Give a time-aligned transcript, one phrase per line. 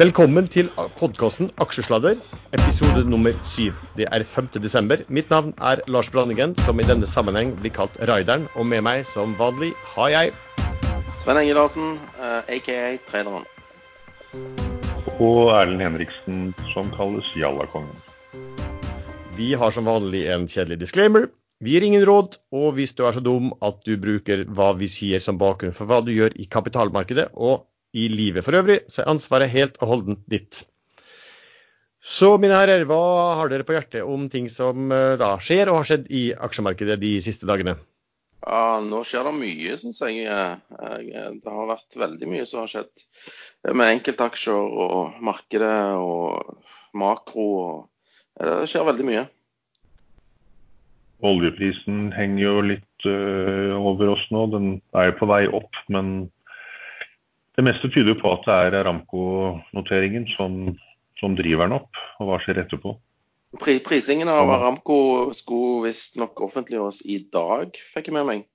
[0.00, 2.14] Velkommen til podkasten Aksjesladder,
[2.56, 3.74] episode nummer syv.
[3.98, 4.46] Det er 5.
[4.64, 5.02] desember.
[5.12, 8.46] Mitt navn er Lars Branningen, som i denne sammenheng blir kalt Raideren.
[8.56, 10.32] Og med meg som vanlig har jeg
[11.20, 13.44] Sven Enge Larsen, uh, aka Traileren.
[15.18, 17.92] Og Erlend Henriksen, som kalles Jallakongen.
[19.36, 21.28] Vi har som vanlig en kjedelig disclaimer.
[21.60, 24.88] Vi gir ingen råd, og hvis du er så dum at du bruker hva vi
[24.88, 29.02] sier som bakgrunn for hva du gjør i kapitalmarkedet og i livet for øvrig, så
[29.02, 30.62] er ansvaret helt og holdent ditt.
[32.00, 35.82] Så mine herrer, hva har dere på hjertet om ting som eh, da skjer og
[35.82, 37.76] har skjedd i aksjemarkedet de siste dagene?
[38.40, 40.24] Ja, Nå skjer det mye, syns jeg.
[40.24, 46.56] Det har vært veldig mye som har skjedd med enkeltaksjer og markedet og
[46.96, 47.48] makro.
[47.60, 49.26] Og det skjer veldig mye.
[51.20, 54.46] Oljeprisen henger jo litt uh, over oss nå.
[54.54, 56.30] Den er jo på vei opp, men
[57.60, 60.72] det meste tyder på at det er Aramco-noteringen som,
[61.20, 61.98] som, driver den opp.
[62.20, 62.94] Og hva skjer etterpå?
[63.60, 65.00] Prisingen av Aramco
[65.36, 68.46] skulle visstnok offentliggjøres i dag, fikk jeg med meg.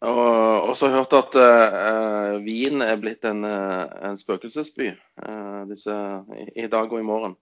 [0.00, 5.92] Og så har jeg hørt at uh, Wien er blitt en, en spøkelsesby uh, disse,
[6.38, 7.36] i, i, dag og i morgen.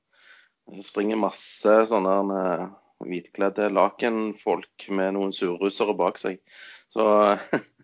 [0.75, 2.67] Det springer masse sånne uh,
[3.07, 6.43] hvitkledde lakenfolk med noen surrussere bak seg.
[6.91, 7.07] Så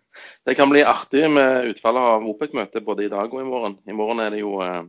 [0.47, 3.77] det kan bli artig med utfallet av OPEC-møtet både i dag og i morgen.
[3.87, 4.81] I morgen er det jo eh,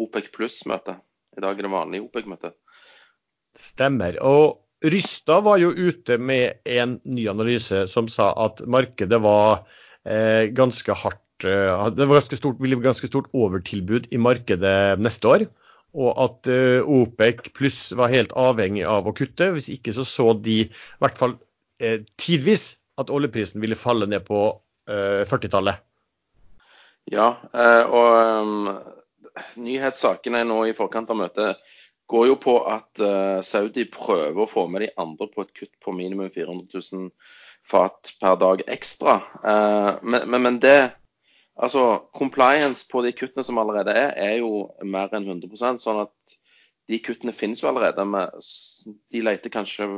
[0.00, 0.96] OPEC pluss-møte.
[1.36, 2.52] I dag er det vanlig OPEC-møte.
[3.58, 4.18] Stemmer.
[4.24, 9.66] Og Rystad var jo ute med en ny analyse som sa at markedet var
[10.08, 15.28] eh, ganske hardt eh, Det var ganske stort, ville ganske stort overtilbud i markedet neste
[15.28, 15.50] år
[15.98, 19.50] og at uh, OPEC pluss var helt avhengig av å kutte.
[19.56, 20.68] Hvis ikke så så de i
[21.02, 21.36] hvert fall
[21.82, 24.58] eh, tidvis at oljeprisen ville falle ned på eh,
[25.30, 25.82] 40-tallet.
[27.10, 28.70] Ja, eh, og um,
[29.62, 31.76] nyhetssakene nå i forkant av møtet
[32.10, 35.72] går jo på at uh, Saudi prøver å få med de andre på et kutt
[35.82, 37.10] på minimum 400 000
[37.70, 39.20] fat per dag ekstra.
[40.02, 40.78] Men, men, men det
[41.60, 46.36] Altså, Compliance på de kuttene som allerede er, er jo mer enn 100% sånn at
[46.88, 48.06] de kuttene finnes jo allerede.
[48.08, 48.30] Men
[49.12, 49.90] de leter kanskje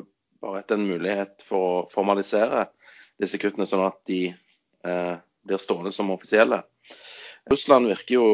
[0.42, 2.66] bare etter en mulighet for å formalisere
[3.22, 4.41] disse kuttene, sånn at de eh,
[4.82, 6.62] blir stående som offisielle.
[7.50, 8.26] Russland virker jo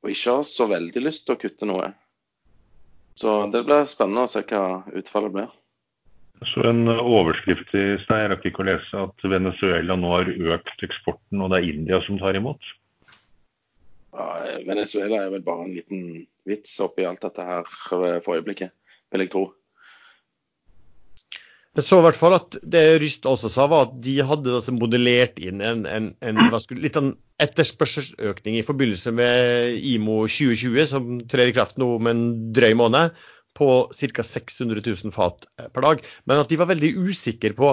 [0.00, 1.90] å ikke ha så veldig lyst til å kutte noe.
[3.18, 5.50] Så det blir spennende å se hva utfallet blir.
[6.54, 10.84] Så en overskrift i sted, jeg rakk ikke å lese at Venezuela nå har økt
[10.86, 12.62] eksporten, og det er India som tar imot?
[14.16, 14.28] Ja,
[14.64, 16.06] Venezuela er vel bare en liten
[16.48, 18.72] vits oppi alt dette her for øyeblikket,
[19.12, 19.44] vil jeg tro.
[21.78, 24.72] Jeg så i hvert fall at det Ryst også sa, var at de hadde altså
[24.74, 26.40] modellert inn en, en, en
[26.82, 32.24] litt sånn etterspørselsøkning i forbindelse med IMO 2020, som trer i kraft nå om en
[32.56, 33.14] drøy måned
[33.54, 34.26] på ca.
[34.26, 36.04] 600 000 fat per dag.
[36.26, 37.72] Men at de var veldig usikre på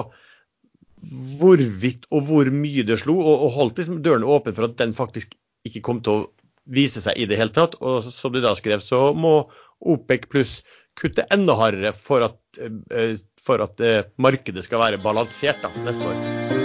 [1.40, 4.94] hvorvidt og hvor mye det slo, og, og holdt liksom dørene åpne for at den
[4.94, 5.34] faktisk
[5.66, 6.26] ikke kom til å
[6.70, 7.74] vise seg i det hele tatt.
[7.82, 9.40] Og som de da skrev, så må
[9.78, 10.60] OPEC pluss
[10.98, 16.08] kutte enda hardere for at, eh, for at eh, markedet skal være balansert da, neste
[16.08, 16.56] år.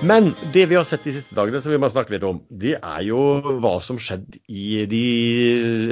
[0.00, 2.78] Men det vi har sett de siste dagene, som vi må snakke litt om, det
[2.78, 3.20] er jo
[3.60, 5.02] hva som skjedde i de,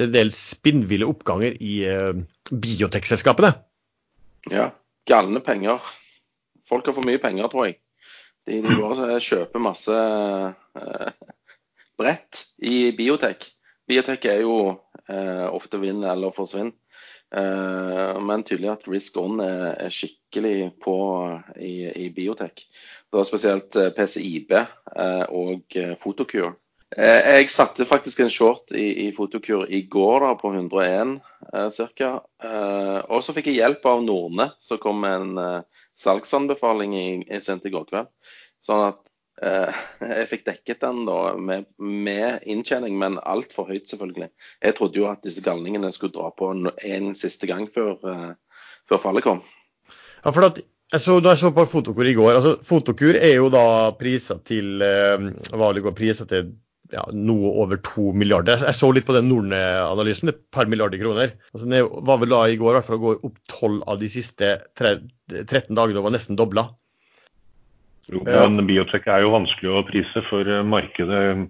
[0.06, 2.16] en del spinnville oppganger i uh,
[2.48, 3.52] biotekselskapene.
[4.48, 4.70] Ja,
[5.06, 5.84] galne penger.
[6.66, 7.76] Folk har for mye penger, tror jeg.
[8.48, 11.12] De, de bare kjøper masse uh,
[12.00, 13.50] brett i biotek.
[13.88, 14.58] Biotek er jo
[15.08, 16.74] eh, ofte vinn eller forsvinn.
[17.34, 20.96] Eh, men tydelig at risk on er, er skikkelig på
[21.56, 22.64] i, i biotek.
[23.08, 26.56] Det var spesielt eh, PCIB eh, og eh, Fotokur.
[26.88, 31.18] Jeg satte faktisk en short i, i Fotokur i går da, på 101
[31.52, 32.12] eh, ca.
[33.12, 35.66] og så fikk jeg hjelp av Norne, som kom med en
[36.00, 38.08] salgsanbefaling i sent i går kveld.
[38.64, 39.04] Sånn at
[39.38, 44.30] jeg fikk dekket den da med, med inntjening, men altfor høyt, selvfølgelig.
[44.64, 47.94] Jeg trodde jo at disse galningene skulle dra på en, siste gang før,
[48.90, 49.44] før fallet kom.
[50.24, 53.50] Ja, for at jeg da jeg så på Fotokur i går altså Fotokur er jo
[53.52, 56.54] da priser til eh, går priser til
[56.92, 58.56] ja, noe over to milliarder.
[58.64, 61.34] Jeg så litt på den Norne-analysen, et par milliarder kroner.
[61.52, 63.98] Altså, det var vel da i går i hvert fall å gå opp tolv av
[64.00, 66.70] de siste 13 dagene og var nesten dobla.
[68.08, 71.48] Jo, men biotek er jo vanskelig å prise, for markedet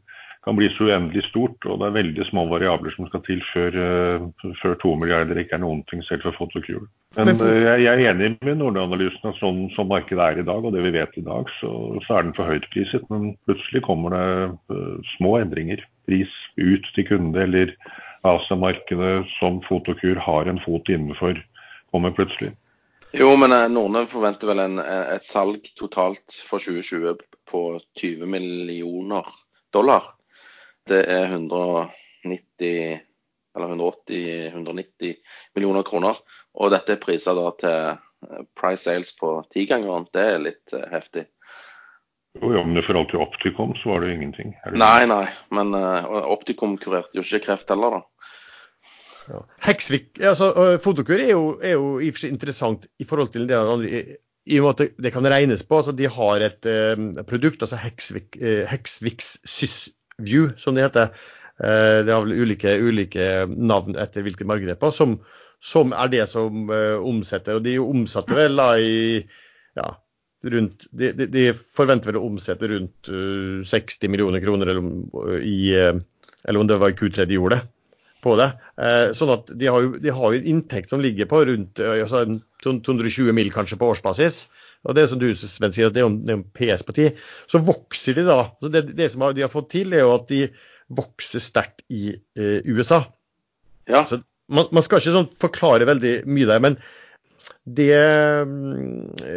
[0.49, 3.75] kan bli så uendelig stort, og det er veldig små variabler som skal til før,
[3.77, 6.87] uh, før to milliarder ikke er noen ting selv for Fotokur.
[7.19, 10.73] Men jeg, jeg, er enig med Nordanalysen at sånn som markedet er i dag, og
[10.73, 11.73] det vi vet i dag, så,
[12.07, 13.05] så er den for høyt priset.
[13.13, 14.29] Men plutselig kommer det
[14.73, 15.83] uh, små endringer.
[16.09, 17.75] Pris ut til kunde, eller
[18.29, 21.37] ASA-markedet som Fotokur har en fot innenfor,
[21.93, 22.55] kommer plutselig.
[23.17, 27.17] Jo, men Norne forventer vel en, et salg totalt for 2020
[27.49, 27.63] på
[27.97, 29.31] 20 millioner
[29.73, 30.11] dollar
[30.89, 33.01] det er 190
[33.57, 35.15] eller 180-190
[35.55, 36.21] millioner kroner.
[36.55, 40.07] Og dette er priser da til eh, price sales på tigangeren.
[40.15, 41.27] Det er litt heftig.
[42.39, 44.55] Jo, ja, men i forhold til Opticom så var det jo ingenting.
[44.63, 45.25] Det nei, nei.
[45.55, 48.18] Men uh, Opticom kurerte jo ikke kreft heller, da.
[49.65, 53.49] Heksvik, altså, Fotokur er jo, er jo i og for seg interessant i forhold til
[53.51, 54.03] det andre.
[54.49, 55.81] I og med at det, kan regnes på.
[55.83, 61.13] altså De har et eh, produkt, altså Heksvik, eh, Heksviks SysView, som det heter.
[61.59, 65.19] Eh, det har vel ulike, ulike navn etter hvilke marked som,
[65.61, 67.59] som, er det som uh, omsetter.
[67.59, 69.25] Og de omsatte vel da i
[69.79, 69.89] ja,
[70.47, 75.59] rundt de, de, de, forventer vel å omsette rundt uh, 60 millioner kroner, eller, i,
[75.75, 75.99] uh,
[76.45, 77.73] eller, om det var i Q3 de gjorde det.
[78.25, 78.49] På det.
[79.15, 82.25] sånn at de har, jo, de har jo en inntekt som ligger på rundt altså
[82.65, 84.41] 220 mil kanskje på årsbasis.
[84.87, 87.19] Og det er som du Sven sier, at det er jo en PS på 10.
[87.51, 88.41] Så vokser de da.
[88.63, 90.45] Så det, det som de har fått til, er jo at de
[90.99, 93.03] vokser sterkt i eh, USA.
[93.91, 94.05] Ja.
[94.09, 96.79] Så man, man, skal ikke sånn forklare veldig mye der, men
[97.69, 97.93] det,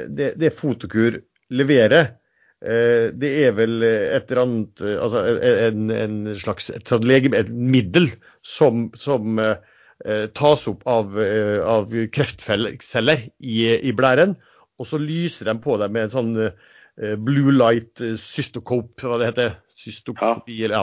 [0.07, 1.19] det, det Fotokur
[1.51, 2.17] leverer, eh,
[2.61, 8.05] det er vel et eller annet Altså en, en slags et, legeme, et middel
[8.45, 14.37] som, som eh, tas opp av, eh, av kreftceller i, i blæren
[14.81, 19.31] og så lyser de på dem med en sånn eh, blue light cystocope, hva det
[19.31, 19.59] heter.
[19.81, 20.71] Cystokopi, ja.
[20.75, 20.81] ja.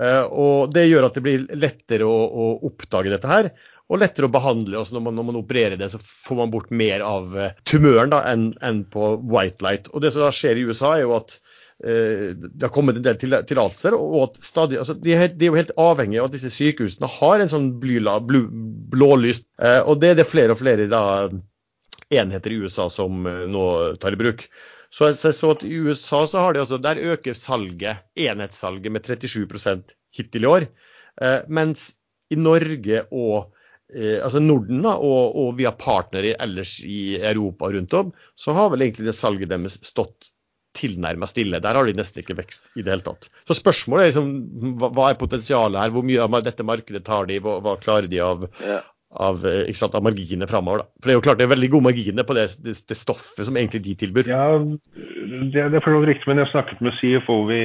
[0.00, 3.50] Eh, og det gjør at det blir lettere å, å, oppdage dette her,
[3.92, 4.78] og lettere å behandle.
[4.80, 7.34] Også når, man, når man opererer det, så får man bort mer av
[7.68, 9.90] tumøren enn en på white light.
[9.92, 11.38] Og det som da skjer i USA, er jo at
[11.84, 13.96] det har kommet en del tillatelser.
[13.98, 17.10] og at stadig, altså de, er, de, er, jo helt avhengig av at disse sykehusene
[17.18, 18.44] har en sånn blyla, blu,
[18.94, 19.42] blålys.
[19.82, 21.02] og det er det flere og flere da
[22.10, 23.66] enheter i USA som eh, nå
[24.02, 24.46] tar i bruk.
[24.94, 29.06] Så jeg så at I USA så har de altså, der øker salget, enhetssalget med
[29.06, 30.68] 37% hittil i år.
[31.22, 31.94] Eh, mens
[32.30, 33.53] i Norge og eh,
[33.94, 38.86] altså Norden da, og, og via partnere ellers i Europa rundt om, så har vel
[38.86, 40.30] egentlig det salget deres stått
[40.74, 41.60] tilnærmet stille.
[41.62, 43.28] Der har de nesten ikke vekst i det hele tatt.
[43.46, 44.32] Så spørsmålet er liksom,
[44.80, 45.92] hva, hva er potensialet her?
[45.94, 47.38] Hvor mye av dette markedet tar de?
[47.44, 48.80] Hva, hva klarer de av, ja
[49.14, 50.84] av, eh, sant, av marginene framover.
[51.00, 53.46] For det er jo klart det er veldig gode marginer på det, det, det stoffet
[53.46, 54.30] som egentlig de tilbyr.
[54.30, 57.64] Ja, det, det er for så riktig, men jeg snakket med CFO i,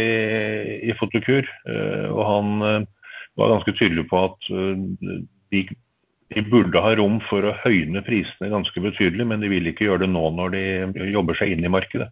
[0.89, 2.79] i Fotokur, eh, og han eh,
[3.39, 4.49] var ganske tydelig på at
[5.53, 5.63] de,
[6.33, 10.05] de, burde ha rom for å høyne prisene ganske betydelig, men de vil ikke gjøre
[10.05, 10.63] det nå når de
[11.13, 12.09] jobber seg inn i markedet.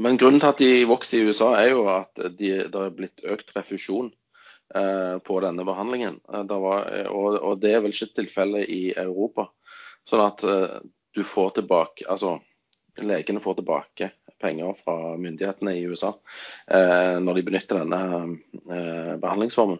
[0.00, 3.24] Men grunnen til at de vokser i USA, er jo at de, det er blitt
[3.28, 4.08] økt refusjon
[4.74, 6.20] Eh, på denne behandlingen.
[6.44, 9.48] Det var, eh, og, og, det er vel ikke tilfellet i Europa.
[10.06, 10.44] Sånn at
[11.14, 12.38] du får tilbake Altså
[13.04, 14.08] legene får tilbake
[14.40, 16.08] penger fra myndighetene i USA
[17.20, 19.78] når de benytter denne behandlingsformen.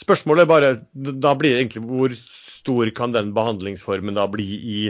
[0.00, 2.14] Spørsmålet er bare da blir egentlig hvor
[2.60, 4.80] stor kan den behandlingsformen da bli i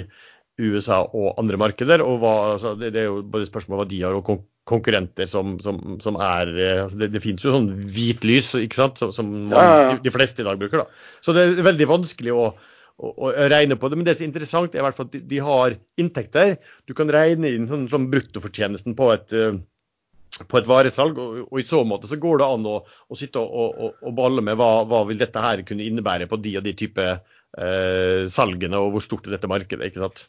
[0.60, 2.04] USA og andre markeder?
[2.04, 4.26] og hva, altså, det, det, er jo både spørsmål hva de har og
[4.70, 8.79] konkurrenter som, som, som er eh, altså det, det, finnes jo sånn hvit lys ikke
[8.79, 9.00] sant?
[9.00, 9.94] som, som man, ja, ja.
[10.05, 10.84] de fleste i dag bruker.
[10.84, 11.06] da.
[11.24, 12.44] Så det er veldig vanskelig å,
[13.00, 13.98] å, å, regne på det.
[13.98, 16.55] Men det som er interessant, er i hvert fall at de, de har inntekter.
[16.86, 19.58] Du kan regne inn sånn, sånn bruttofortjenesten på et, uh,
[20.49, 21.19] på et varesalg.
[21.20, 24.17] Og, og, i så måte så går det an å, å sitte og, og, og,
[24.17, 28.29] balle med hva, hva vil dette her kunne innebære på de og de type eh,
[28.31, 29.91] salgene, og hvor stort er dette markedet.
[29.91, 30.29] ikke sant?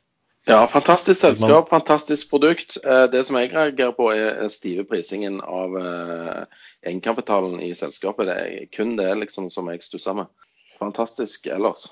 [0.50, 2.80] Ja, fantastisk selskap, fantastisk produkt.
[2.82, 8.26] Eh, det som jeg reagerer på, er stive prisingen av eh, egenkapitalen i selskapet.
[8.30, 10.32] Det er kun det liksom som jeg stusser med.
[10.80, 11.92] Fantastisk ellers.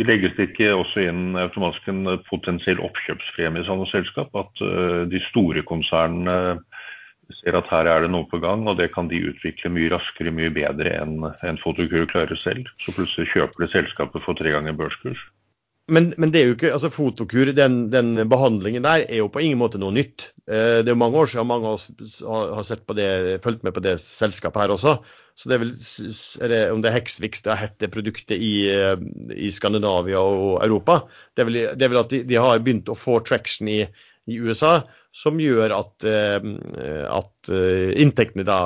[0.00, 4.36] Legges det ikke også inn automatisk en potensiell oppkjøpspremie i sånne selskap?
[4.36, 6.60] At eh, de store konsernene
[7.38, 10.34] ser at her er det noe på gang, og det kan de utvikle mye raskere,
[10.34, 12.70] mye bedre enn en Fotokur klarer selv.
[12.82, 15.22] Så plutselig kjøper de selskapet for tre ganger børskurs
[15.90, 19.42] men, men, det er jo ikke, altså Fotokur, den, den, behandlingen der, er jo på
[19.42, 20.30] ingen måte noe nytt.
[20.46, 23.64] Eh, det er jo mange år siden mange av oss har sett på det, fulgt
[23.66, 24.96] med på det selskapet her også.
[25.38, 25.72] Så det er vel,
[26.44, 28.94] er det, Om det er Hexvix det har hett det produktet i, eh,
[29.34, 31.00] i, Skandinavia og Europa,
[31.34, 33.82] det er vel, det er vel at de, de, har begynt å få traction i,
[34.30, 34.80] i USA.
[35.16, 38.58] Som gjør at, at inntektene da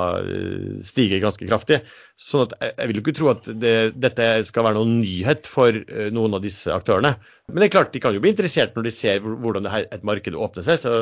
[0.85, 1.79] stiger ganske kraftig.
[2.21, 5.79] Sånn at jeg vil jo ikke tro at det, dette skal være noen nyhet for
[6.13, 7.15] noen av disse aktørene.
[7.49, 10.05] Men det er klart, de kan jo bli interessert når de ser hvordan her, et
[10.05, 10.79] marked åpner seg.
[10.81, 10.93] Så,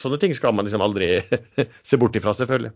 [0.00, 1.18] sånne ting skal man liksom aldri
[1.88, 2.72] se bort ifra, selvfølgelig.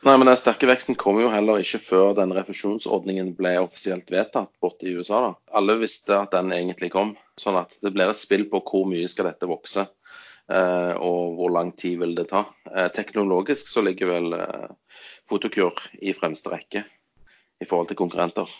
[0.00, 4.48] Nei, men Den sterke veksten kom jo heller ikke før den refusjonsordningen ble offisielt vedtatt
[4.62, 5.18] borte i USA.
[5.26, 5.32] da.
[5.60, 7.12] Alle visste at den egentlig kom.
[7.36, 9.99] Sånn at det blir et spill på hvor mye skal dette vokse, eh,
[10.50, 12.44] og hvor lang tid vil det ta.
[12.70, 14.70] Eh, teknologisk så ligger vel eh,
[15.30, 16.84] Fotokur i fremste rekke
[17.60, 18.50] i forhold til konkurrenter.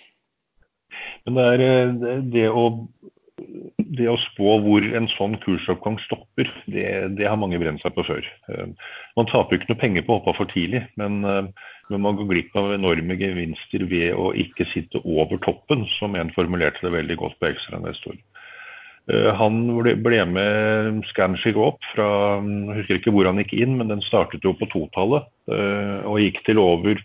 [1.27, 2.67] Men det er det å
[3.91, 6.87] det å spå hvor en sånn kursoppgang stopper, det,
[7.19, 8.27] det har mange brent seg på før.
[8.53, 8.73] Eh,
[9.19, 12.29] man taper ikke noe penger på å hoppe for tidlig, men, eh, men man går
[12.31, 17.19] glipp av enorme gevinster ved å ikke sitte over toppen, som en formulerte det veldig
[17.23, 18.17] godt på Extra neste.
[19.11, 22.09] Eh, han ble med Scanshig opp fra
[22.41, 26.45] Jeg husker ikke hvor han gikk inn, men den startet jo på totallet og gikk
[26.47, 27.01] til over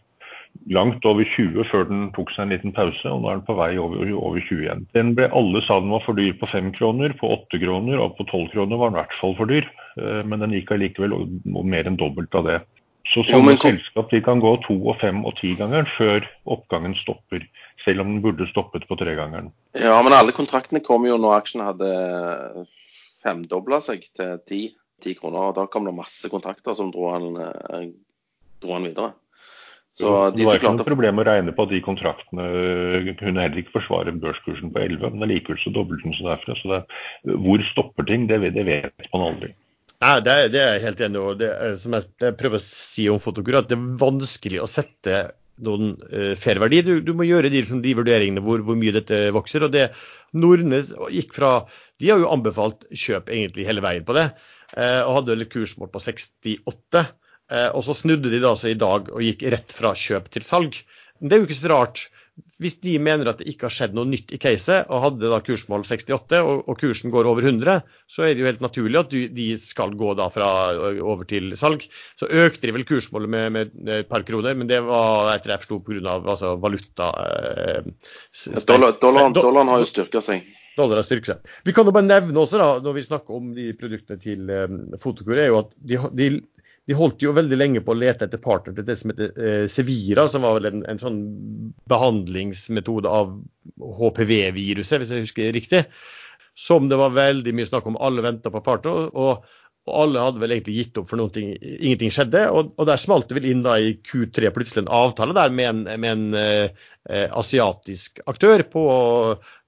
[0.72, 3.58] langt over 20 før den tok seg en liten pause, og nå er den på
[3.58, 4.86] vei over, over 20 igjen.
[4.98, 8.16] Den ble, alle sa den var for dyr på 5 kroner, på 8 kroner og
[8.20, 9.68] på 12 kroner var den i hvert fall for dyr.
[10.00, 12.60] Eh, men den gikk allikevel mer enn dobbelt av det.
[13.12, 16.96] Så sånne jo, selskap de kan gå to og fem og ti ganger før oppgangen
[16.98, 17.46] stopper.
[17.86, 19.52] Selv om den burde stoppet på tregangeren.
[19.78, 21.92] Ja, men alle kontraktene kom jo når aksjen hadde
[23.22, 24.62] femdobla seg til ti,
[25.04, 25.52] ti kroner.
[25.52, 27.94] og Da kom det masse kontrakter som dro han, eh,
[28.64, 29.14] dro han videre.
[29.96, 32.46] Så de det var ikke noe problem å regne på at de kontraktene
[33.16, 36.56] kunne heller ikke forsvare børskursen på 11, men allikevel så doblet den seg derfra.
[36.60, 36.82] Så det,
[37.46, 39.54] hvor stopper ting, det, det vet man aldri.
[40.06, 41.34] Nei, det, det, er jeg helt enig i.
[41.40, 41.50] Det
[41.82, 45.22] som jeg, jeg, prøver å si om Fotokur, at det er vanskelig å sette
[45.66, 46.84] noen uh, fair verdi.
[46.86, 49.66] Du, du, må gjøre de, liksom, de vurderingene hvor, hvor, mye dette vokser.
[49.66, 49.88] og det
[50.36, 51.54] Nordnes gikk fra
[52.02, 54.28] De har jo anbefalt kjøp egentlig hele veien på det,
[54.76, 57.06] uh, og hadde et kursmål på 68.
[57.50, 60.46] Uh, og så snudde de da altså i dag og gikk rett fra kjøp til
[60.46, 60.78] salg.
[61.18, 62.06] Men det er jo ikke så rart.
[62.60, 65.38] Hvis de mener at det ikke har skjedd noe nytt i caset, og hadde da
[65.44, 69.12] kursmål 68, og, og, kursen går over 100, så er det jo helt naturlig at
[69.12, 70.50] du, de skal gå da fra
[71.04, 71.86] over til salg.
[72.20, 75.64] Så økte de vel kursmålet med, med et par kroner, men det var etter jeg
[75.64, 76.18] forsto pga.
[76.20, 77.90] Altså, valuta eh,
[78.68, 80.48] Dollar, dollaren, dollaren har jo styrka seg.
[80.76, 81.54] Dollar har styrket seg.
[81.68, 84.76] Vi kan jo bare nevne også, da, når vi snakker om de produktene til eh,
[85.00, 86.30] Fotokur, er jo at de, de
[86.86, 89.66] de holdt jo veldig lenge på å lete etter partner til det som heter eh,
[89.72, 91.20] Sevira, som var vel en, en sånn
[91.90, 93.34] behandlingsmetode av
[93.82, 95.82] HPV-viruset, hvis jeg husker riktig.
[96.56, 97.98] Som det var veldig mye snakk om.
[98.00, 99.10] Alle venta på partner.
[99.12, 99.48] og
[99.86, 102.42] og alle hadde vel egentlig gitt opp for noe, ingenting skjedde.
[102.50, 105.68] Og, og, der smalt det vel inn da i Q3 plutselig en avtale der med
[105.70, 108.86] en, med en eh, eh, asiatisk aktør, på,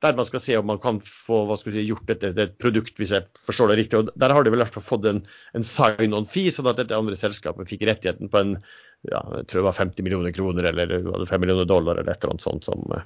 [0.02, 3.14] der man skal se om man kan få si, gjort dette til et produkt, hvis
[3.14, 4.02] jeg forstår det riktig.
[4.02, 5.22] Og Der har de vel i hvert fall fått en,
[5.54, 8.58] en sign-on-fee, sånn at dette andre selskapet fikk rettigheten på en
[9.06, 10.98] ja, jeg tror det var 50 millioner kroner eller
[11.30, 12.66] 5 millioner dollar eller et eller annet sånt.
[12.66, 13.06] Som, eh,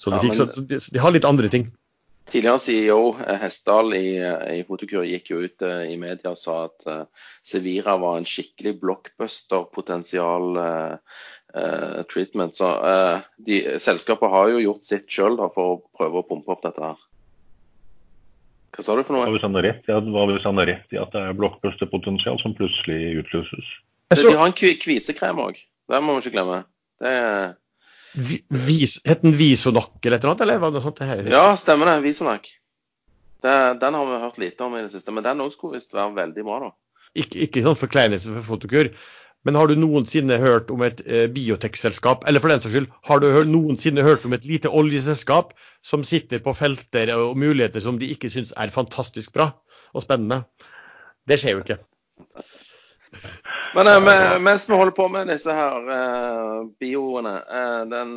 [0.00, 0.32] så, de, men...
[0.32, 1.68] så de, de har litt andre ting.
[2.26, 6.40] Tidligere CEO eh, Hessdal i, eh, i Fotokur gikk jo ut uh, i media og
[6.40, 11.20] sa at uh, Sevira var en skikkelig blockbuster-potensial uh,
[12.10, 12.58] treatment.
[12.58, 12.68] Så
[13.40, 16.98] de, selskapet har jo gjort sitt sjøl for å prøve å pumpe opp dette her.
[18.76, 19.24] Hva sa du for noe?
[19.24, 22.52] Hva hvis han har rett, ja, han har rett i at det er blockbuster-potensial som
[22.58, 23.70] plutselig utløses?
[24.12, 25.62] De har en kvisekrem òg.
[25.88, 26.60] Det må vi ikke glemme.
[27.00, 27.54] Det er
[28.16, 31.02] Vis, het den Visonak eller noe, eller var det noe sånt?
[31.04, 31.26] Her?
[31.28, 31.98] Ja, stemmer det.
[32.06, 32.48] Visonak.
[33.42, 36.14] den har vi hørt lite om i det siste, men den òg skulle visst være
[36.16, 36.72] veldig bra, da.
[37.16, 38.90] Ikke, ikke sånn forkleinelse for fotokur,
[39.46, 43.22] men har du noensinne hørt om et eh, biotekselskap, eller for den saks skyld, har
[43.22, 45.52] du noensinne hørt om et lite oljeselskap
[45.86, 49.52] som sitter på felter og muligheter som de ikke syns er fantastisk bra
[49.94, 50.42] og spennende?
[51.28, 51.78] Det skjer jo ikke.
[53.76, 58.14] Men uh, mens vi holder på med disse her eh, bioene, eh, den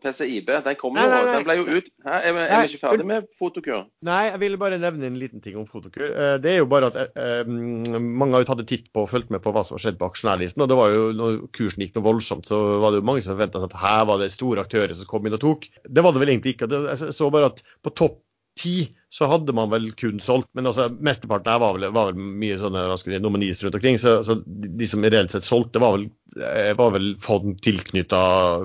[0.00, 2.14] PCIB den kom jo, den ble jo ut Hæ?
[2.14, 3.82] Er, vi, er vi ikke ferdig med Fotokur?
[4.06, 6.14] Nei, jeg ville bare nevne en liten ting om Fotokur.
[6.40, 7.18] Det er jo bare at
[7.50, 9.98] mange har jo tatt en titt på og fulgt med på hva som har skjedd
[10.00, 10.64] på aksjonærlisten.
[10.64, 13.34] og det var jo Når kursen gikk noe voldsomt, så var det jo mange som
[13.34, 15.66] forventa seg at her var det store aktører som kom inn og tok.
[15.84, 16.70] Det var det vel egentlig ikke.
[16.70, 18.22] Jeg så bare at på topp
[18.58, 18.76] ti
[19.14, 22.56] så hadde man vel kun solgt, men altså, mesteparten her var vel, var vel mye
[22.58, 23.98] sånne raske nominis rundt omkring.
[24.02, 26.08] Så, så, de som reelt sett solgte, var vel,
[26.40, 28.24] eh, var vel fond tilknytta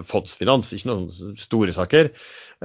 [0.09, 2.09] fondsfinans, ikke noen store saker.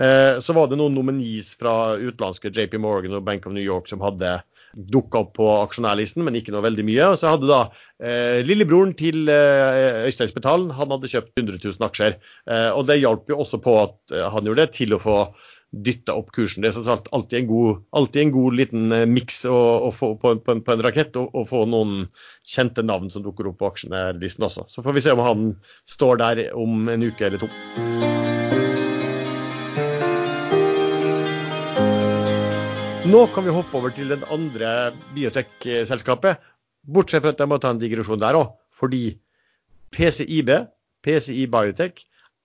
[0.00, 3.92] Eh, så var det noen nominis fra utenlandske JP Morgan og Bank of New York
[3.92, 4.38] som hadde
[4.74, 7.10] dukka opp på aksjonærlisten, men ikke noe veldig mye.
[7.12, 7.60] Og så hadde da
[8.02, 12.18] eh, lillebroren til eh, Øystein Spetalen han hadde kjøpt 100 000 aksjer.
[12.50, 15.18] Eh, og det hjalp jo også på at eh, han gjorde det, til å få
[15.82, 16.62] dytta opp kursen.
[16.62, 20.36] Det er sagt alltid en god, alltid en god liten eh, miks å, få på,
[20.44, 22.06] på, på, en rakett, og, få noen
[22.46, 24.68] kjente navn som dukker opp på aksjelisten også.
[24.70, 25.50] Så får vi se om han
[25.88, 27.50] står der om en uke eller to.
[33.04, 36.40] Nå kan vi hoppe over til den andre biotech-selskapet,
[36.84, 38.50] Bortsett fra at jeg må ta en digresjon der òg.
[38.74, 39.14] Fordi
[39.94, 40.50] PCIB,
[41.04, 42.02] PCI Biotech,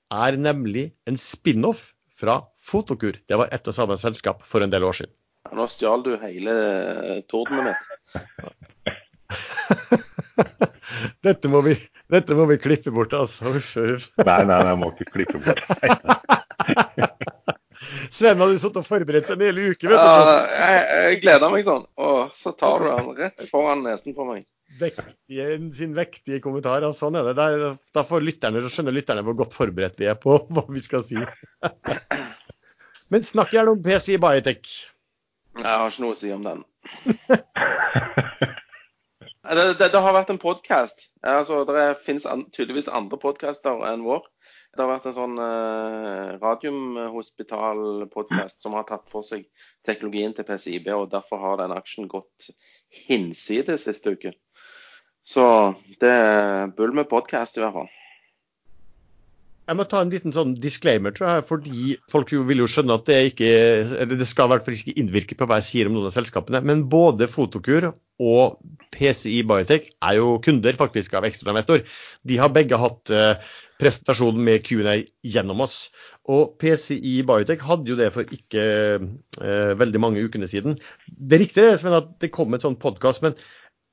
[0.09, 3.17] er nemlig en spin-off fra Fotokur.
[3.25, 5.13] Det var ett og samme selskap for en del år siden.
[5.47, 6.55] Ja, nå stjal du hele
[7.31, 7.83] tordenet mitt.
[11.25, 11.75] dette, må vi,
[12.11, 13.55] dette må vi klippe bort, altså.
[13.57, 14.09] Uff, uff.
[14.21, 15.63] Nei, nei, jeg må ikke klippe bort.
[18.13, 19.87] Sven hadde sittet og forberedt seg en hel uke.
[19.87, 19.97] vet du.
[19.97, 21.85] Ja, jeg, jeg gleder meg sånn.
[22.01, 24.45] Og så tar du den rett foran nesen på meg.
[24.79, 25.47] Vektige,
[25.77, 26.83] sin vektige kommentar.
[26.85, 27.71] Ja, sånn er det.
[27.95, 31.17] Da får lytterne, skjønner lytterne hvor godt forberedt vi er på hva vi skal si.
[33.09, 34.67] Men snakk gjerne om PCI Biotech.
[35.59, 36.63] Jeg har ikke noe å si om den.
[39.49, 41.07] Det, det, det har vært en podkast.
[41.25, 44.21] Altså, det finnes an, tydeligvis andre podkaster enn vår.
[44.75, 49.49] Det har vært en sånn eh, Radiumhospital-podkast som har tatt for seg
[49.87, 52.51] teknologien til PCIB, og derfor har den aksjen gått
[53.07, 54.31] hinsides siste uke.
[55.25, 55.73] Så
[56.03, 57.89] det er bull med podkast i hvert fall.
[59.69, 62.95] Jeg må ta en liten sånn disclaimer, tror jeg, fordi folk jo vil jo skjønne
[62.97, 63.49] at det ikke
[64.01, 66.15] eller det skal i hvert fall ikke innvirke på hva jeg sier om noen av
[66.15, 66.63] selskapene.
[66.65, 68.57] Men både Fotokur og
[68.95, 71.85] PCI Biotech er jo kunder faktisk av Ekstrainvestor.
[72.25, 75.77] De har begge hatt uh, presentasjonen med Q&A gjennom oss.
[76.33, 78.65] Og PCI Biotech hadde jo det for ikke
[78.99, 80.75] eh, veldig mange ukene siden.
[81.07, 83.37] Det er riktig Sven, at det kom en sånn podkast, men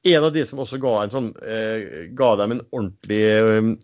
[0.07, 3.23] en av de som også ga, en sånn, eh, ga dem en ordentlig,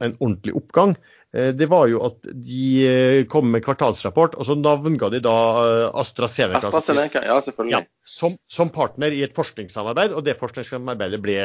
[0.03, 4.57] en ordentlig oppgang, Eh, det var jo at de eh, kom med kvartalsrapport, og så
[4.59, 6.69] navnga de da eh, AstraZeneca.
[6.69, 7.73] AstraZeneca, ja selvfølgelig.
[7.73, 11.39] Ja, som, som, partner i et forskningssamarbeid, og det forskningssamarbeidet ble,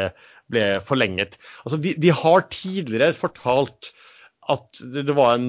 [0.51, 1.39] ble forlenget.
[1.63, 3.93] Altså, de, de, har tidligere fortalt
[4.51, 5.47] at det var en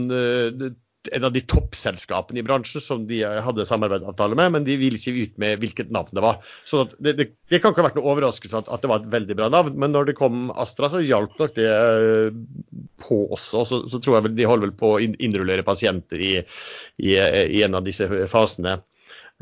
[1.12, 5.14] en av de toppselskapene i bransjen som de hadde samarbeidsavtale med, men de ville ikke
[5.16, 6.42] ut med hvilket navn det var.
[6.68, 9.10] Så det, det, det, kan ikke ha vært noe overraskelse at, at, det var et
[9.12, 12.28] veldig bra navn, men når det kom Astra, så hjalp nok det eh,
[13.04, 13.64] på også.
[13.68, 16.34] Så, så tror jeg vel de holder vel på å innrullere pasienter i,
[17.02, 18.78] i, i en av disse fasene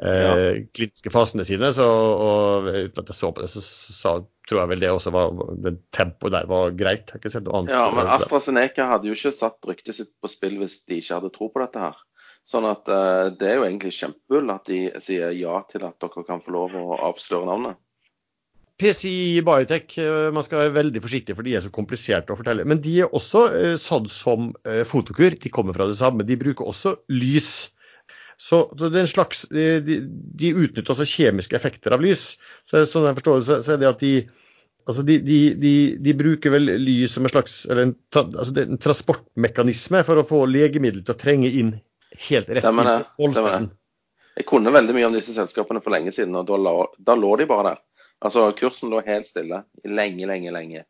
[0.03, 0.33] ja.
[0.39, 1.71] Eh, kliniske fasene sine.
[1.73, 4.17] Så, og uten at jeg så på det, så, så
[4.49, 7.07] tror jeg vel det også var det tempoet der var greit.
[7.09, 7.73] Jeg har ikke sett noe annet.
[7.77, 11.33] Ja, men AstraZeneca hadde jo ikke satt ryktet sitt på spill hvis de ikke hadde
[11.35, 12.05] tro på dette her.
[12.47, 16.23] Sånn at uh, det er jo egentlig kjempehull at de sier ja til at dere
[16.29, 17.81] kan få lov å avsløre navnet.
[18.77, 22.67] PCI Biotech, eh, man skal være veldig forsiktig for de er så kompliserte å fortelle.
[22.69, 23.47] Men de er også
[23.81, 24.51] sånn som
[24.85, 25.33] Fotokur.
[25.41, 26.27] De kommer fra det samme.
[26.29, 27.71] De bruker også lys
[28.37, 30.01] så, det er en slags, de,
[30.37, 32.35] de, utnytter også kjemiske effekter av lys.
[32.69, 34.13] Så sånn jeg forstår så, så er det at de,
[34.85, 35.17] altså de,
[35.57, 40.27] de, bruker vel lys som en slags eller en, altså det en transportmekanisme for å
[40.29, 41.73] få legemiddel til å trenge inn
[42.29, 43.71] helt rett inn i ålsen.
[44.37, 47.33] Jeg kunne veldig mye om disse selskapene for lenge siden, og da, lå, da lå
[47.41, 47.83] de bare der.
[48.27, 50.85] Altså Kursen lå helt stille lenge, lenge, lenge.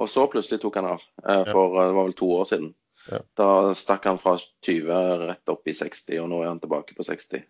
[0.00, 2.72] Og så plutselig tok han av eh, for det var vel to år siden.
[3.10, 3.20] Ja.
[3.36, 4.36] Da stakk han fra
[4.66, 7.44] 20 rett opp i 60, og nå er han tilbake på 60.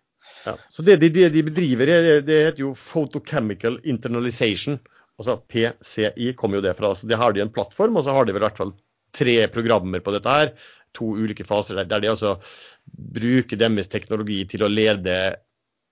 [0.44, 0.56] Ja.
[0.68, 4.80] Så det de, det de bedriver, det, det, heter jo Photochemical Internalization.
[5.20, 6.94] Altså PCI kommer jo det fra.
[6.98, 8.74] Så det har de en plattform, og så har de vel i hvert fall
[9.14, 10.54] tre programmer på dette her.
[10.98, 12.36] To ulike faser der, der de altså
[13.14, 15.18] bruker deres teknologi til å lede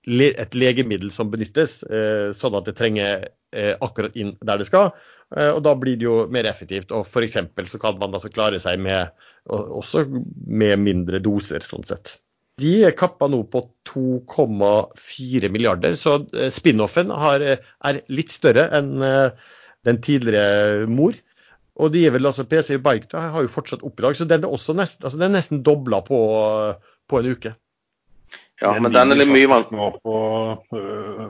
[0.07, 4.91] et legemiddel som benyttes, eh, sånn at det trenger eh, akkurat inn der det skal.
[5.35, 6.91] Eh, og da blir det jo mer effektivt.
[6.91, 7.39] Og f.eks.
[7.71, 9.13] så kan man altså klare seg med
[9.47, 10.05] også
[10.47, 12.17] med mindre doser, sånn sett.
[12.61, 16.19] De er kappa nå på 2,4 milliarder, så
[16.53, 21.17] spin-offen er litt større enn den tidligere mor.
[21.81, 24.45] Og de er vel altså PC Bike har jo fortsatt opp i dag, så den
[24.45, 26.19] er også nest, altså den er nesten dobla på,
[27.09, 27.55] på en uke.
[28.63, 29.67] Ja, men den er litt mye vann.
[29.75, 31.27] Øh,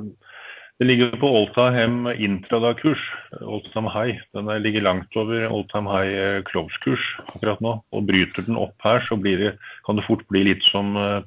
[0.81, 3.01] det ligger på all time intradag-kurs,
[3.41, 4.19] all time high.
[4.37, 7.75] Den ligger langt over all time high øh, close-kurs akkurat nå.
[7.93, 9.55] Og bryter den opp her, så det,
[9.87, 11.21] kan det fort bli litt som, øh,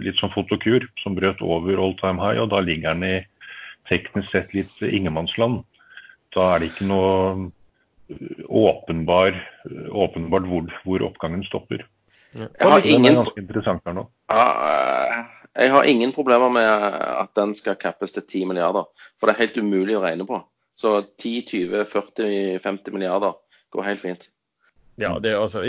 [0.00, 2.40] litt som fotokur, som brøt over all time high.
[2.40, 3.16] Og da ligger den i
[3.90, 5.64] teknisk sett litt ingenmannsland.
[6.32, 7.50] Da er det ikke noe
[8.48, 9.36] åpenbar,
[9.92, 11.84] åpenbart hvor, hvor oppgangen stopper.
[12.32, 13.04] Jeg har ingen...
[13.04, 14.04] Det er ganske interessant her nå.
[14.32, 14.44] Ja,
[15.62, 18.88] jeg har ingen problemer med at den skal cappes til 10 milliarder.
[19.20, 20.42] For det er helt umulig å regne på.
[20.78, 23.36] Så 10, 20, 40, 50 milliarder
[23.72, 24.28] går helt fint.
[25.00, 25.62] Ja, det er, altså,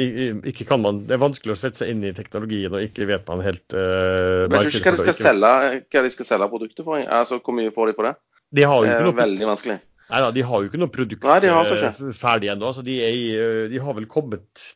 [0.84, 3.64] man, det er vanskelig å sette seg inn i teknologien, og ikke vet man helt
[3.72, 5.52] uh, Vet du ikke hva de skal selge,
[5.96, 7.00] hva de skal selge produktet for?
[7.00, 8.14] Altså, Hvor mye får de for det?
[8.54, 9.78] De har jo ikke er noe, veldig vanskelig.
[10.10, 12.74] nei, da, de har jo ikke noe produkt Nei, de har altså eh, ferdig ennå.
[12.74, 14.68] Altså, de, eh, de har vel kommet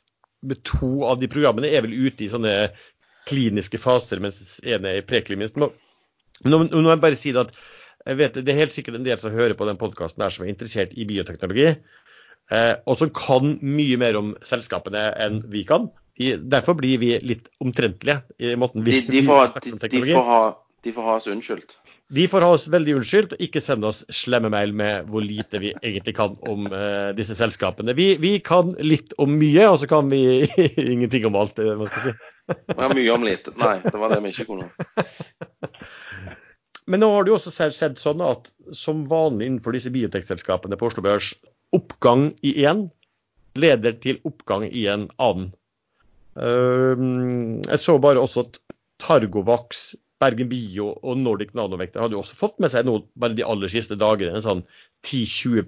[0.47, 2.55] med to av de programmene er vel ute i sånne
[3.27, 5.57] kliniske faser, mens ene er preklinisk.
[5.59, 7.55] Men nå, nå må jeg bare si det at
[8.07, 10.51] jeg vet, det er helt sikkert en del som hører på den podkasten som er
[10.53, 15.89] interessert i bioteknologi, eh, og som kan mye mer om selskapene enn vi kan.
[16.17, 20.01] Vi, derfor blir vi litt omtrentlige i måten vi, De, de, vi får, de, de,
[20.07, 20.41] får ha,
[20.87, 21.77] de får ha oss unnskyldt.
[22.13, 25.59] De får ha oss veldig unnskyldt, og ikke sende oss slemme mail med hvor lite
[25.59, 27.95] vi egentlig kan om uh, disse selskapene.
[27.97, 30.47] Vi, vi kan litt om mye, og så kan vi
[30.93, 31.59] ingenting om alt.
[31.59, 32.33] eh, hva skal jeg si.
[32.77, 33.51] Ja, mye om lite.
[33.59, 34.69] Nei, det var det vi ikke kunne.
[36.87, 40.87] Men nå har det jo også skjedd sånn at som vanlig innenfor disse biotekselskapene på
[40.87, 41.33] Oslo Børs,
[41.75, 42.87] oppgang i én
[43.59, 45.51] leder til oppgang i en annen.
[46.39, 46.95] Uh,
[47.67, 48.61] jeg så bare også at
[49.03, 53.45] Targovax, Bergen Bio og Nordic Nanovekter hadde jo også fått med seg noe bare de
[53.45, 54.33] aller siste dagene.
[54.39, 54.63] En sånn
[55.05, 55.61] 10-20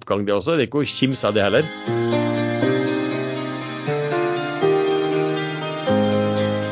[0.00, 0.56] oppgang det også.
[0.56, 1.68] Det er ikke å kimse av det heller.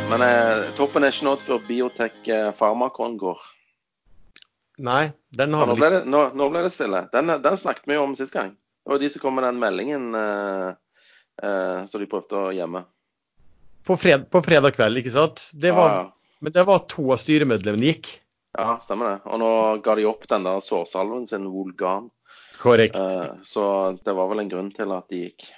[0.08, 3.44] Men eh, toppen er ikke nådd før Biotech eh, Pharmacon går.
[4.88, 7.04] Nei, den Ja, har nå, vel ble det, nå, nå ble det stille.
[7.12, 8.54] Den, den snakket vi jo om sist gang.
[8.56, 10.68] Det var de som kom med den meldingen eh,
[11.44, 12.86] eh, som de prøvde å gjemme.
[13.84, 15.50] på, fred, på fredag kveld, ikke sant?
[15.52, 16.06] Det var, Ja,
[16.44, 18.10] Men det var to av styremedlemmene gikk.
[18.58, 19.18] ja, stemmer det.
[19.30, 19.52] Og nå
[19.84, 22.10] ga de opp den der sårsalven sin, Wolgan.
[22.58, 22.98] Korrekt.
[22.98, 23.64] Uh, så
[24.04, 25.48] det var vel en grunn til at de gikk.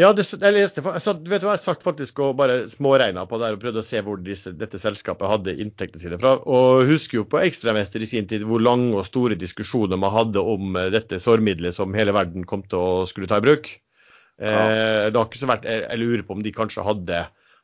[0.00, 3.26] Ja, det, jeg leste jeg satt, Vet du hva, jeg satt faktisk og bare småregna
[3.28, 6.38] på det og prøvde å se hvor disse, dette selskapet hadde inntektene sine fra.
[6.48, 10.40] Og husker jo på Ekstramester i sin tid hvor lange og store diskusjoner man hadde
[10.40, 13.68] om eh, dette sårmiddelet som hele verden kom til å skulle ta i bruk.
[14.40, 17.20] Eh, det har ikke så vært, jeg, jeg lurer på om de kanskje hadde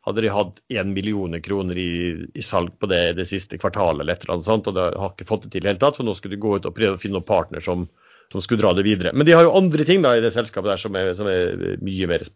[0.07, 1.93] hadde de hatt 1 million kroner i,
[2.35, 5.13] i salg på det det siste kvartalet, eller et eller annet sånt, og det har
[5.13, 6.77] ikke fått det til i det hele tatt, så nå skulle de gå ut og
[6.77, 7.87] prøve å finne noen partner som,
[8.33, 9.13] som skulle dra det videre.
[9.15, 11.81] Men de har jo andre ting da i det selskapet der som er, som er
[11.85, 12.27] mye mer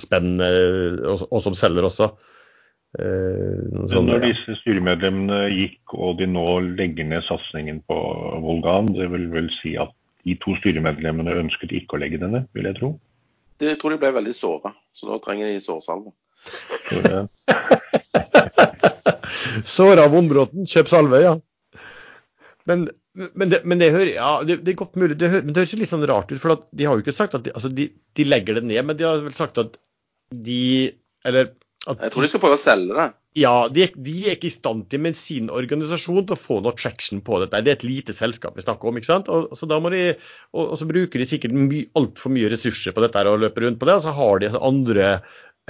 [0.00, 0.52] spennende,
[1.10, 2.12] og, og som selger også.
[3.00, 6.44] Eh, sånn, når disse styremedlemmene gikk og de nå
[6.76, 7.96] legger ned satsingen på
[8.44, 9.94] Volgan, det vil vel si at
[10.26, 12.92] de to styremedlemmene ønsket ikke å legge den ned, vil jeg tro.
[13.58, 16.12] De, jeg tror de ble veldig såra, så da trenger de sårsalve.
[19.76, 21.34] Såra Vondbråten, kjøp salve, ja.
[22.68, 22.78] Men,
[23.14, 25.16] men, det, men det hører Ja, det, det er godt mulig.
[25.20, 26.42] Det, hører, men det høres litt sånn rart ut.
[26.42, 27.84] For at de har jo ikke sagt at de, altså de,
[28.16, 29.70] de legger det ned, men de har vel sagt at
[30.32, 30.62] de
[31.28, 31.44] Eller
[31.90, 33.08] at Jeg tror de skal prøve å selge det.
[33.42, 36.76] Ja, de, de er ikke i stand til med sin organisasjon til å få noe
[36.78, 37.62] traction på dette.
[37.64, 39.00] Det er et lite selskap vi snakker om.
[39.00, 39.30] ikke sant?
[39.32, 40.02] Og, så da må de,
[40.52, 43.80] og, og så bruker de sikkert my, altfor mye ressurser på dette og løper rundt
[43.80, 43.96] på det.
[43.98, 45.08] Og så har de andre,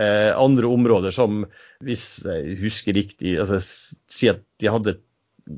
[0.01, 1.43] eh, andre områder som,
[1.85, 4.97] hvis jeg husker riktig altså Si at de hadde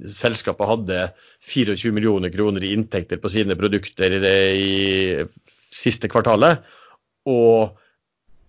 [0.09, 1.01] selskapet hadde
[1.45, 6.63] 24 millioner kroner i inntekter på sine produkter i, i siste kvartalet.
[7.29, 7.75] Og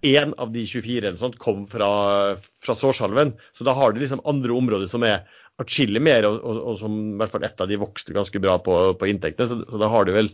[0.05, 1.89] én av de 24 eller sånt kom fra,
[2.37, 3.33] fra sårsalven.
[3.55, 5.25] Så da har de liksom andre områder som er
[5.61, 8.57] atskillig mer, og, og, og som i hvert fall ett av de vokste ganske bra
[8.63, 9.47] på, på inntektene.
[9.49, 10.31] Så, så da har de vel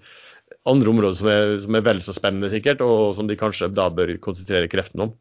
[0.69, 3.87] andre områder som er, som er vel så spennende, sikkert, og som de kanskje da
[3.93, 5.13] bør konsentrere kreftene om.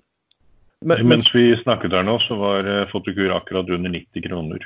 [0.81, 4.63] Men, men, mens vi snakket her nå, så var eh, Fotokur akkurat under 90 kroner.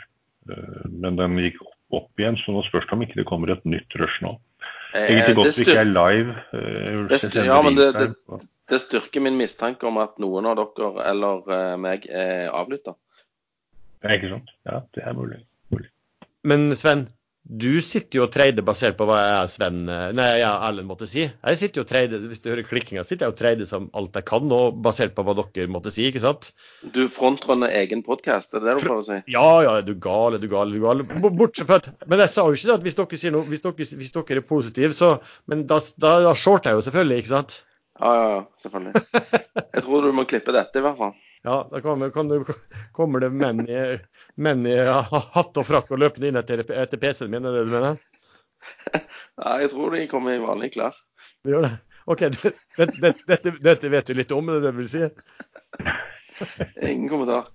[0.50, 3.50] Eh, Men den gikk opp, opp igjen, så nå spørs det om ikke det kommer
[3.50, 4.36] et nytt rush nå.
[4.94, 6.36] Eh, Egentlig det godt vi ikke er live.
[6.54, 10.56] eh, Det styr- ja, men det- det- Det styrker min mistanke om at noen av
[10.56, 12.94] dere eller eh, meg er avlytta.
[14.04, 14.48] Ja, ikke sant?
[14.64, 15.42] Ja, det er mulig.
[15.70, 15.88] mulig.
[16.44, 17.08] men Sven,
[17.44, 21.04] du sitter jo og trader basert på hva jeg Sven, eh, nei, jeg Erlend måtte
[21.10, 21.26] si.
[21.26, 24.16] Jeg sitter jo og trader, Hvis du hører klikkinga, sitter jeg og trader som alt
[24.16, 26.54] jeg kan, og basert på hva dere måtte si, ikke sant?
[26.94, 29.20] Du frontrunner egen podkast, er det det du prøver å si?
[29.34, 31.04] Ja, ja, du gal, er du gal, er du gal.
[31.36, 33.66] Bortsett fra at Men jeg sa jo ikke det at hvis dere sier noe, hvis
[33.66, 35.12] dere, hvis dere er positive, så
[35.50, 37.60] Men da, da, da shorter jeg jo selvfølgelig, ikke sant?
[38.00, 39.04] Ja, ja, ja, selvfølgelig.
[39.74, 41.12] Jeg tror du må klippe dette, i hvert fall.
[41.44, 42.38] Ja, da kommer, kan du,
[42.96, 43.80] kommer det menn i,
[44.40, 47.68] menn i hatt og frakk og løpende inn etter, etter PC-en min, er det det
[47.68, 47.98] du mener?
[49.36, 50.96] Ja, jeg tror de kommer i vanlige klær.
[51.44, 51.74] Det gjør det?
[52.08, 55.04] OK, det, det, dette, dette vet du litt om, er det det du vil si?
[56.88, 57.48] Ingen kommentar.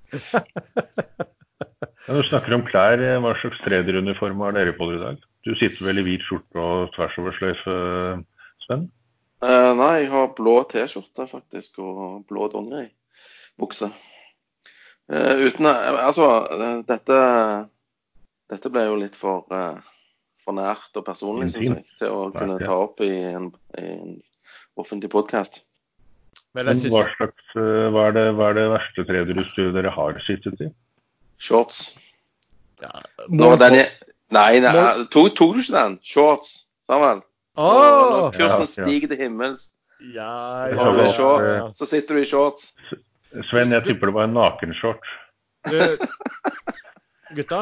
[2.06, 3.02] Ja, du snakker om klær.
[3.24, 5.26] Hva slags trederuniform har dere på dere i dag?
[5.46, 7.76] Du sitter vel i hvit skjorte og tvers over sløyfe,
[8.66, 8.88] Sven?
[9.46, 12.50] Eh, nei, jeg har blå T-skjorte faktisk, og blå
[13.60, 13.92] dongeribukse.
[15.12, 17.70] Uh, uten eh, Altså, eh, dette
[18.50, 19.78] Dette ble jo litt for, uh,
[20.42, 24.16] for nært og personlig, syns jeg, til å kunne ta opp i en, i en
[24.76, 25.68] offentlig podkast.
[26.58, 27.52] Men Men jeg synes, hva, slags,
[27.94, 30.72] hva, er det, hva er det verste tredjerutstyret dere har sittet i?
[31.38, 32.00] Shorts.
[32.82, 32.90] ja,
[33.30, 33.94] Nå, den er,
[34.34, 35.06] nei, nei, må...
[35.14, 36.00] tok, tok du ikke den?
[36.02, 36.56] Shorts.
[36.90, 37.22] Sammen.
[37.54, 38.74] Oh, Når kursen ja, ja.
[38.74, 39.70] stiger til himmels,
[40.00, 42.74] ja, ja, eh, så sitter du i shorts.
[43.50, 45.06] Sven, jeg tipper det var en nakenshort.
[47.38, 47.62] Gutta,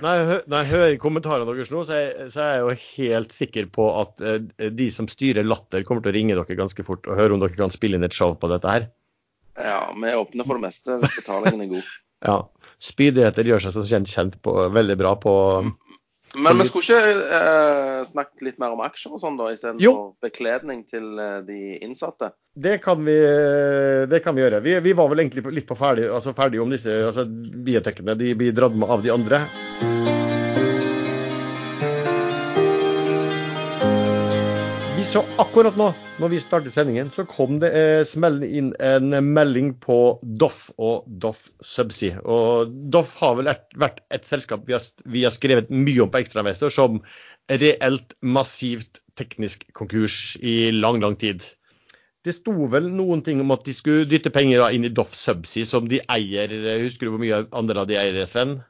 [0.00, 2.76] når jeg, hører, når jeg hører kommentarene deres nå, så er, så er jeg jo
[2.86, 6.86] helt sikker på at eh, de som styrer Latter, kommer til å ringe dere ganske
[6.86, 8.86] fort og høre om dere kan spille inn et show på dette her.
[9.60, 11.90] Ja, vi er åpne for det meste betalingen er god.
[12.22, 12.38] Ja.
[12.82, 15.34] Spydigheter gjør seg som kjent, kjent på, veldig bra på
[16.34, 20.84] Men vi skulle ikke eh, snakket litt mer om aksjer og sånn, da, istedenfor bekledning
[20.88, 22.32] til eh, de innsatte?
[22.52, 23.16] Det kan vi,
[24.08, 24.62] det kan vi gjøre.
[24.64, 28.16] Vi, vi var vel egentlig litt på ferdig, altså ferdig om disse altså biotekene.
[28.16, 29.44] De blir dratt med av de andre.
[35.12, 35.90] Så akkurat nå,
[36.22, 38.12] når vi startet sendingen, så kom det eh,
[38.48, 39.96] inn en melding på
[40.40, 42.22] Doff og Doff Subsea.
[42.24, 46.08] Og Doff har vel et, vært et selskap vi har, vi har skrevet mye om
[46.08, 47.02] på Ekstrainvestor som
[47.52, 51.44] reelt massivt teknisk konkurs i lang, lang tid.
[52.24, 55.68] Det sto vel noen ting om at de skulle dytte penger inn i Doff Subsea,
[55.68, 56.56] som de eier.
[56.86, 58.62] Husker du hvor mye andre de eier, Sven?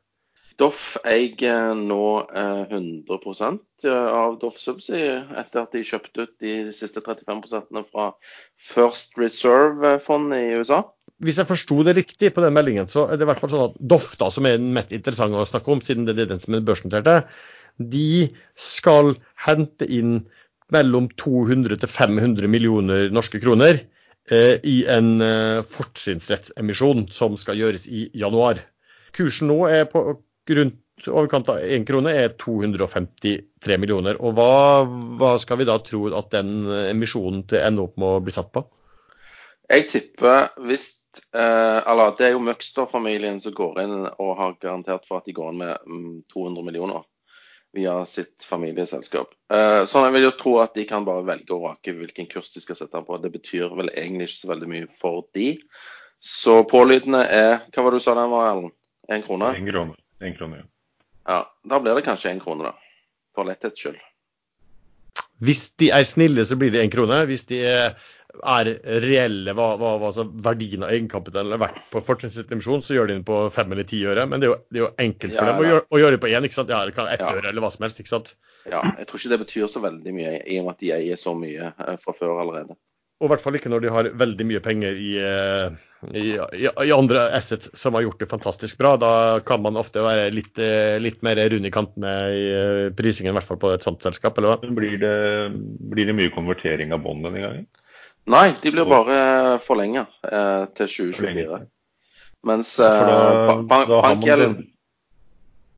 [0.60, 7.02] Doff eier nå eh, 100% av Doff Subsea etter at de kjøpte ut de siste
[7.04, 8.10] 35 fra
[8.60, 10.82] First Reserve-fondet i USA.
[11.22, 13.68] Hvis jeg forsto det riktig på den meldingen, så er det i hvert fall sånn
[13.70, 16.42] at Doff, da, som er den mest interessante å snakke om, siden det er den
[16.42, 17.22] som er børsnoterte,
[17.78, 19.14] de skal
[19.46, 20.22] hente inn
[20.72, 23.78] mellom 200 til 500 millioner norske kroner
[24.30, 28.60] eh, i en eh, fortrinnsrettsemisjon som skal gjøres i januar.
[29.16, 30.04] Kursen nå er på
[30.50, 34.18] rundt overkant av én krone, er 253 millioner.
[34.22, 34.84] Og hva,
[35.18, 38.52] hva skal vi da tro at den emisjonen til ender opp med å bli satt
[38.54, 38.64] på?
[39.72, 40.86] Jeg tipper hvis
[41.32, 45.34] eh, Eller det er jo Møgster-familien som går inn og har garantert for at de
[45.36, 47.06] går inn med mm, 200 millioner
[47.72, 49.32] via sitt familieselskap.
[49.54, 52.52] Eh, sånn jeg vil jo tro at de kan bare velge og vrake hvilken kurs
[52.52, 53.16] de skal sette på.
[53.22, 55.54] Det betyr vel egentlig ikke så veldig mye for de.
[56.22, 58.76] Så pålydende er Hva var det du sa den var, Erlend?
[59.10, 59.54] Én krone?
[59.56, 59.96] En krone.
[60.22, 60.68] En krone ja.
[61.28, 62.72] Ja, da blir det kanskje én krone, da.
[63.34, 64.00] For letthets skyld.
[65.42, 67.20] Hvis de er snille, så blir det én krone.
[67.26, 68.68] Hvis de er,
[69.04, 73.16] reelle, hva, hva, hva altså verdien av egenkapitalen er verdt på fortrinnsrettsemisjon, så gjør de
[73.18, 74.24] den på fem eller ti øre.
[74.30, 76.16] Men det er jo, det er jo enkelt for Ja, dem å gjøre, å gjøre
[76.16, 76.46] det på én.
[76.48, 76.72] ikke sant?
[76.74, 77.32] Ja, det kan ett Ja.
[77.34, 78.00] øre eller hva som helst.
[78.00, 78.34] ikke sant?
[78.66, 81.16] Ja, jeg tror ikke det betyr så veldig mye, i og med at de eier
[81.18, 82.76] så mye eh, fra før allerede.
[83.22, 85.76] Og i hvert fall ikke når de har veldig mye penger i, eh,
[86.10, 88.96] i, i, i andre assets som har gjort det fantastisk bra.
[88.98, 89.12] Da
[89.46, 93.36] kan man ofte være litt, eh, litt mer rund i kantene i eh, prisingen, i
[93.38, 94.38] hvert fall på et sånt selskap.
[94.42, 94.72] eller hva?
[94.74, 95.14] Blir det,
[95.94, 97.68] blir det mye konvertering av bånd denne gangen?
[98.32, 99.20] Nei, de blir bare
[99.62, 101.62] forlenga eh, til 2024.
[102.50, 104.58] Mens eh, For da, ba- ba- da har man bankgjeld den,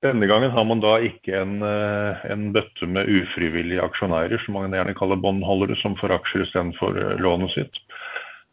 [0.05, 4.73] denne gangen har man da ikke en, eh, en bøtte med ufrivillige aksjonærer, som man
[4.77, 7.81] gjerne kaller båndholdere, som får aksjer istedenfor eh, lånet sitt.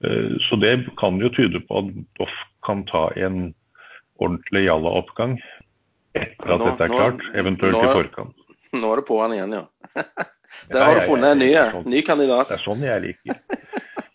[0.03, 3.53] Eh, Så det kan jo tyde på at Doff kan ta en
[4.21, 5.37] ordentlig jalla-oppgang
[6.15, 8.35] etter at Nå- dette er nå- klart, eventuelt nå i forkant.
[8.73, 9.65] Nå er det på'n igjen, ja.
[10.71, 11.85] Der har du funnet en ny, sånn.
[11.89, 12.49] ny kandidat.
[12.49, 13.35] Det er sånn jeg liker.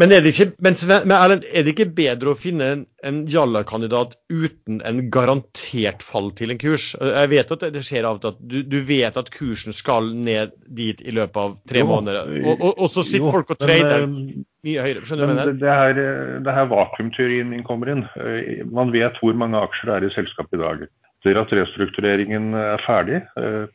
[0.00, 3.18] Men er det ikke, men men Erlend, er det ikke bedre å finne en, en
[3.28, 6.92] Jalla-kandidat uten en garantert fall til en kurs?
[6.96, 10.08] Jeg vet at det skjer av og til at du, du vet at kursen skal
[10.14, 13.52] ned dit i løpet av tre Jo, måneder, og, og, og så sitter Jo, folk
[13.52, 14.16] og trader eh,
[14.64, 15.04] mye høyere.
[15.04, 15.60] Skjønner du hva jeg mener?
[15.60, 18.06] det, er, det her vakuumteorien min kommer inn.
[18.16, 20.86] Eh, Man vet hvor mange aksjer det er i selskapet i dag.
[21.22, 23.66] Etter at restruktureringen er ferdig, eh,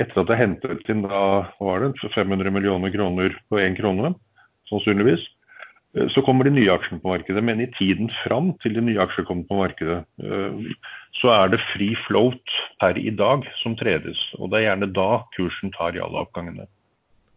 [0.00, 1.20] etter at det er hentet inn da,
[1.60, 4.14] var det, 500 millioner kroner på én krone,
[4.70, 5.36] sannsynligvis, eh,
[6.14, 7.42] så kommer de nye aksjene på markedet.
[7.44, 10.72] Men i tiden fram til de nye aksjene kommer på markedet, eh,
[11.20, 14.18] så er det free float per i dag som tredes.
[14.38, 16.68] Og det er gjerne da kursen tar i alle oppgangene.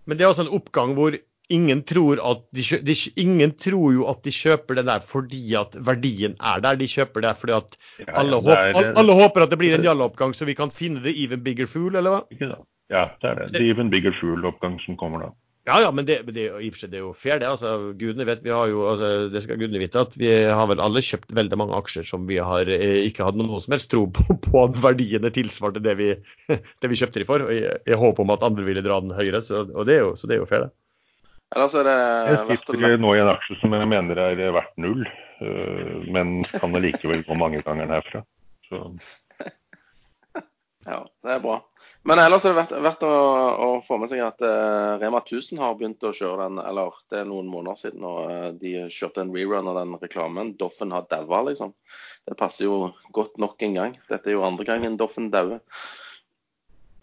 [0.06, 1.16] Men det er også en oppgang hvor
[1.54, 5.76] ingen tror at de, de, ingen tror jo at de kjøper det der fordi at
[5.86, 6.78] verdien er der.
[6.80, 7.78] De kjøper det fordi at
[8.14, 10.56] alle, ja, det håp, er- alle, alle håper at det blir en Jalla-oppgang, så vi
[10.56, 12.54] kan finne the even bigger fool, eller hva?
[12.94, 13.50] Ja, det er det.
[13.58, 15.32] The even bigger fool-oppgang som kommer da.
[15.64, 17.48] Ja, ja, men det, det, jo- i og for seg, det er jo fair, det.
[17.48, 20.82] altså, Gudene vet, vi har jo, altså, Det skal gudene vite at vi har vel
[20.84, 24.02] alle kjøpt veldig mange aksjer som vi har eh, ikke hatt noe som helst tro
[24.12, 26.10] på, på at verdiene tilsvarte det vi,
[26.84, 27.46] det vi kjøpte de for.
[27.48, 29.40] og I, i håp om at andre ville dra den høyere.
[29.46, 30.76] Så, og det er jo, så det er jo fair, det.
[31.54, 31.98] Ellers er det
[32.50, 35.04] Jeg sitter nå i en aksje som jeg mener er verdt null,
[35.46, 38.24] øh, men kan allikevel gå mange ganger herfra.
[38.68, 38.84] Så
[40.90, 41.62] Ja, det er bra.
[42.04, 43.12] Men ellers er det verdt, verdt å,
[43.64, 47.22] å, få med seg at uh, Rema 1000 har begynt å kjøre den, eller det
[47.22, 50.52] er noen måneder siden, og uh, de kjørte en rerun av den reklamen.
[50.60, 51.72] Doffen har daua, liksom.
[52.28, 53.96] Det passer jo godt nok en gang.
[54.12, 55.62] Dette er jo andre gangen Doffen dauer.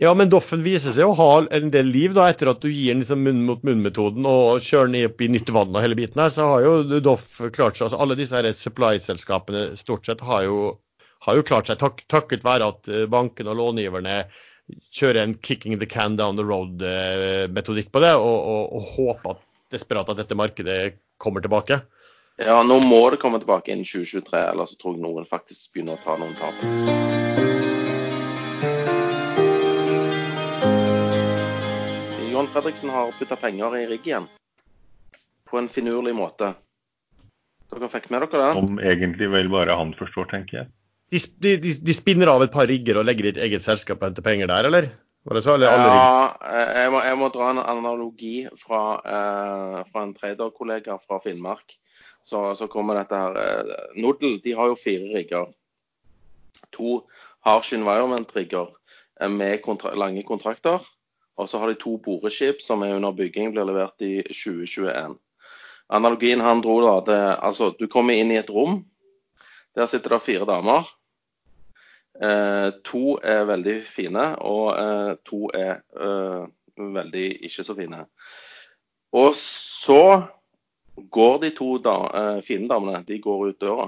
[0.01, 2.93] Ja, men Doffen viser seg å ha en del liv da, etter at du gir
[2.93, 6.21] den liksom munn mot munn-metoden og kjører den opp i nytt vann og hele biten
[6.21, 6.33] her.
[6.33, 10.61] Så har jo Doff klart seg, altså Alle disse supply-selskapene stort sett har jo,
[11.25, 14.23] har jo klart seg tak, takket være at bankene og långiverne
[14.95, 19.43] kjøre en 'kicking the can down the road'-metodikk på det, og, og, og håpe at,
[19.71, 21.81] desperat at dette markedet kommer tilbake?
[22.41, 26.05] Ja, nå må det komme tilbake innen 2023, ellers tror jeg noen faktisk begynner å
[26.05, 26.57] ta noen tap.
[32.31, 34.27] John Fredriksen har putta penger i rigg igjen.
[35.51, 36.55] På en finurlig måte.
[37.71, 38.53] Dere fikk med dere det?
[38.57, 40.71] Som egentlig vel bare han forstår, tenker jeg
[41.11, 44.11] de, de, de, spinner av et par rigger og legger i et eget selskap og
[44.11, 44.91] henter penger der, eller?
[45.27, 46.29] Var det Så, eller ja,
[46.79, 51.75] jeg må, jeg må, dra en analogi fra, eh, fra en traderkollega fra Finnmark.
[52.25, 53.37] Så, så, kommer dette her.
[53.37, 55.51] Eh, Nodel de har jo fire rigger.
[56.77, 57.03] To
[57.45, 58.71] harsh environment-rigger
[59.21, 60.81] eh, med kontra lange kontrakter.
[61.37, 65.19] Og så har de to boreskip som er under bygging, blir levert i 2021.
[65.91, 68.85] Analogien han dro da, det, altså du kommer inn i et rom.
[69.77, 70.89] Der sitter det fire damer.
[72.21, 76.43] Eh, to er veldig fine, og eh, to er eh,
[76.77, 78.03] veldig ikke så fine.
[79.17, 80.03] Og så
[81.01, 81.95] går de to da,
[82.45, 83.87] fine damene de går ut døra.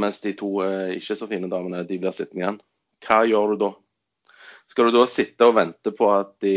[0.00, 0.48] mens de to
[0.96, 2.58] ikke så fine damene de blir sittende igjen.
[3.04, 3.68] Hva gjør du da?
[4.66, 6.54] Skal du da sitte og vente på at de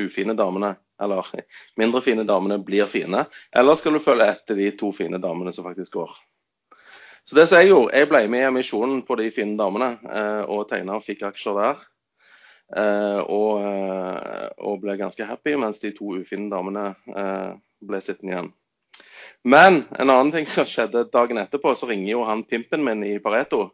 [0.00, 1.28] ufine damene, eller
[1.80, 3.26] mindre fine damene, blir fine?
[3.52, 6.16] Eller skal du følge etter de to fine damene som faktisk går?
[7.26, 10.42] Så det som jeg gjorde, jeg ble med i emisjonen på de fine damene eh,
[10.46, 11.80] og tegna og fikk aksjer der.
[12.78, 16.92] Eh, og, eh, og, ble ganske happy, mens de to ufine damene
[17.82, 18.52] ble sittende igjen.
[19.42, 23.18] Men en annen ting som skjedde dagen etterpå, så ringer jo han pimpen min i
[23.22, 23.72] Pareto.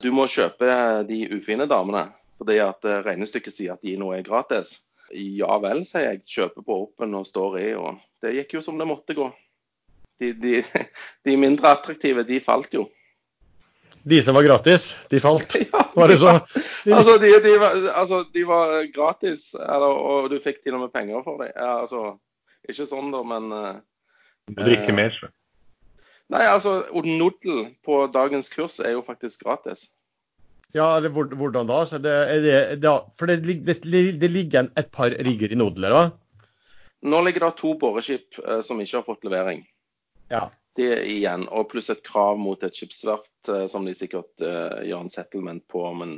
[0.00, 2.08] Du må kjøpe de ufine damene,
[2.40, 4.72] fordi at regnestykket sier at de nå er gratis.
[5.12, 6.24] Ja vel, sier jeg.
[6.24, 7.68] Kjøper på Open og står i.
[7.76, 9.28] Og det gikk jo som det måtte gå
[10.20, 10.60] de, de,
[11.26, 12.86] de, mindre attraktive, de falt jo.
[14.06, 15.56] De som var gratis, de falt?
[15.72, 16.36] Ja, var det så?
[16.92, 20.94] altså, de, de var, altså, de var gratis, eller, og du fikk til og med
[20.94, 21.50] penger for dem.
[21.56, 22.18] Ja, altså,
[22.68, 23.50] ikke sånn, da, men
[24.46, 25.32] Du drikker mer, så.
[26.32, 29.86] Nei, altså, Nodel på dagens kurs er jo faktisk gratis.
[30.74, 31.82] Ja, eller hvordan da?
[31.92, 36.10] Det, det, det, for det, det, ligger et par rigger i Nodel, eller?
[37.06, 39.62] Nå ligger det to boreskip eh, som ikke har fått levering.
[40.28, 40.50] Ja.
[40.76, 45.06] Det igjen, og pluss et krav mot et skipsverft uh, som de sikkert uh, gjør
[45.06, 46.16] en settlement på om en,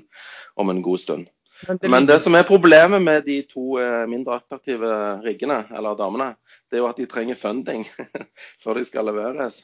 [0.59, 1.29] om en god stund.
[1.67, 4.91] Men det, Men det, som er problemet med de to uh, mindre attraktive
[5.23, 6.33] riggene, eller damene,
[6.71, 7.87] det er jo at de trenger funding
[8.65, 9.63] før de skal leveres.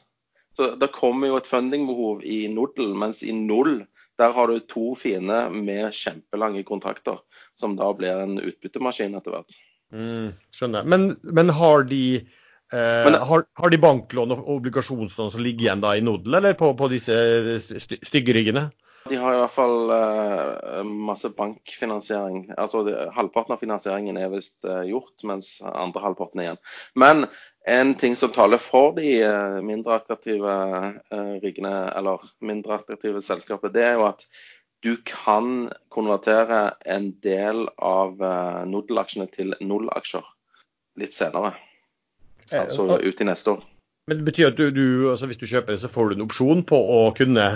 [0.55, 3.81] Så Det kommer jo et fundingbehov i Nodel, mens i Null
[4.15, 7.19] der har du to fine med kjempelange kontrakter,
[7.59, 9.57] som da blir en utbyttemaskin etter hvert.
[9.91, 10.87] Mm, skjønner.
[10.87, 15.83] Men, men har de Eh, Men, har, har, de banklån og obligasjonslån som ligger igjen
[15.83, 17.13] da i Nodel, eller på, på disse
[17.61, 18.65] styggeryggene?
[19.09, 22.47] De har i hvert fall uh, masse bankfinansiering.
[22.57, 26.61] Altså det, Halvparten av finansieringen er visst uh, gjort, mens andre halvparten er igjen.
[26.97, 27.27] Men
[27.69, 30.55] en ting som taler for de uh, mindre attraktive
[31.43, 34.25] riggene, eller mindre attraktive selskapet, det er jo at
[34.85, 38.19] du kan konvertere en del av
[38.69, 40.25] Nodel-aksjene til null-aksjer
[41.01, 41.55] litt senere.
[42.53, 43.63] Altså ut til neste år.
[44.05, 46.27] Men det betyr at du, du altså hvis du kjøper det, så får du en
[46.27, 47.47] opsjon på å kunne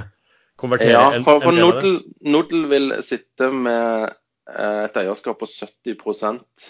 [0.60, 6.68] konvertere ja, for, for en, Nodel, Nodel, vil sitte med eh, et eierskap på 70%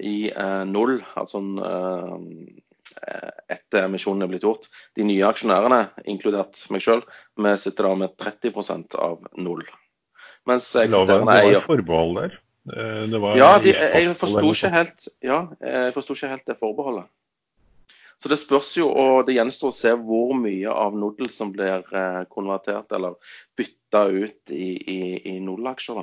[0.00, 2.16] i eh, null, altså eh,
[3.50, 4.70] etter emisjonen er blitt gjort.
[4.98, 7.04] De nye aksjonærene, inkludert meg sjøl,
[7.38, 9.66] vi sitter da med 30% av null.
[10.48, 12.38] Mens eksisterende eier Det var et forbehold der?
[12.70, 17.10] Eh, ja, de, jeg forsto ikke, helt, ja, ikke helt det forbeholdet.
[18.20, 21.86] Så det spørs jo, og det gjenstår å se hvor mye av Nodel som blir
[21.96, 23.16] eh, konvertert eller
[23.56, 25.00] bytta ut i, i,
[25.32, 26.02] i Nodel-aksjer.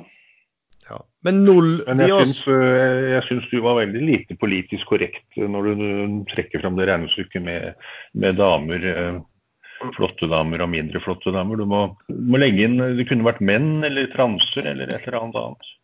[0.88, 0.98] Ja.
[1.22, 5.70] Men null, Men jeg, syns, eh, jeg syns du var veldig lite politisk korrekt når
[5.70, 5.88] du
[6.32, 8.90] trekker fram det regnestykket med, med damer.
[8.90, 11.60] Eh, flotte damer og mindre flotte damer.
[11.60, 15.38] Du må, må, legge inn Det kunne vært menn eller transer eller et eller annet
[15.44, 15.74] annet.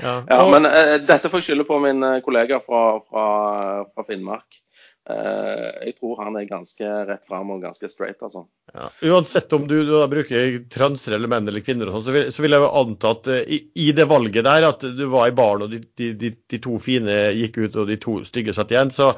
[0.00, 3.26] Ja, ja men uh, dette får jeg skylde på min kollega fra, fra,
[3.92, 4.62] fra Finnmark.
[5.06, 8.42] Eh, jeg tror han er ganske rett fram og ganske straight, altså.
[8.74, 8.88] Ja.
[9.06, 12.42] Uansett om du, du bruker transer eller menn eller kvinner, og sånn, så, vil, så
[12.42, 15.36] vil jeg jo anta at uh, i, i, det valget der, at du var i
[15.36, 18.74] baren og de, de, de, de, to fine gikk ut og de to stygge satt
[18.74, 19.12] igjen, så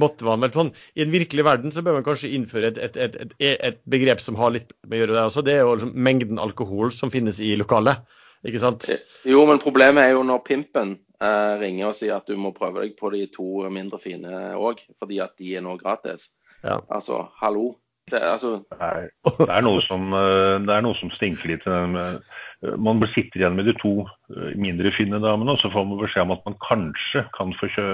[0.00, 3.20] måtte man vel sånn I en virkelig verden så bør man kanskje innføre et, et,
[3.20, 3.36] et,
[3.68, 5.44] et begrep som har litt med å gjøre det også.
[5.44, 8.08] Det er jo liksom mengden alkohol som finnes i lokalet.
[8.46, 8.86] Ikke sant?
[9.26, 12.84] Jo, men problemet er jo når pimpen eh, ringer og sier at du må prøve
[12.84, 16.34] deg på de to mindre fine òg, fordi at de er nå gratis.
[16.62, 16.80] Ja.
[16.92, 17.74] Altså, hallo.
[18.10, 18.60] Det, altså...
[18.70, 21.66] Det, er noe som, eh, det er noe som stinker litt.
[21.66, 26.00] Eh, man sitter igjen med de to eh, mindre fine damene, og så får man
[26.04, 27.88] beskjed om at man kanskje kan få kjø...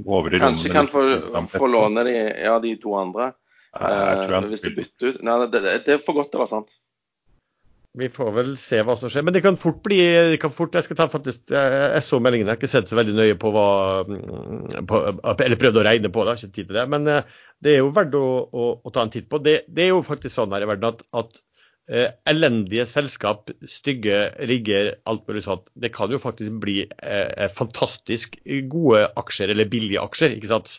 [0.00, 0.64] gå over i rommet.
[0.64, 1.04] Kanskje kan få,
[1.58, 3.34] få låne de, ja, de to andre.
[3.72, 5.20] Nei, hvis du bytter ut.
[5.24, 6.74] Nei, det, det, er for godt til å være sant.
[7.98, 9.24] Vi får vel se hva som skjer.
[9.26, 9.98] Men det kan fort bli
[10.32, 12.96] det kan fort, Jeg skal ta faktisk, jeg så meldingen, jeg har ikke sett så
[12.96, 13.68] veldig nøye på hva
[14.08, 15.00] mm, på,
[15.34, 16.86] Eller prøvd å regne på det, har ikke tid til det.
[16.94, 17.26] Men eh,
[17.62, 19.40] det er jo verdt å, å, å ta en titt på.
[19.44, 21.42] Det, det, er jo faktisk sånn her i verden at, at
[21.92, 28.40] eh, elendige selskap, stygge rigger, alt mulig sånt, det kan jo faktisk bli eh, fantastisk
[28.72, 30.38] gode aksjer, eller billige aksjer.
[30.38, 30.78] ikke sant?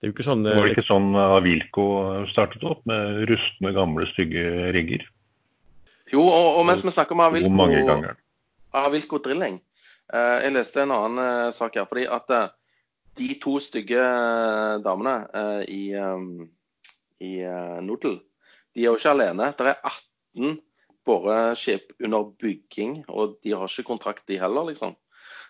[0.00, 1.86] Det er jo ikke sånn, Var det ikke sånn Avilco
[2.32, 5.04] startet opp, med rustne, gamle, stygge rigger?
[6.12, 7.96] Jo, og, og mens vi snakker om Avilko,
[8.76, 9.56] Avilko Drilling
[10.12, 11.88] eh, Jeg leste en annen eh, sak her.
[11.90, 12.52] fordi at eh,
[13.16, 16.46] de to stygge eh, damene eh, i, eh,
[17.26, 17.32] i
[17.82, 18.20] Nodel,
[18.74, 19.50] de er jo ikke alene.
[19.56, 20.60] Det er 18
[21.06, 24.94] boreskip under bygging, og de har ikke kontrakt, de heller, liksom.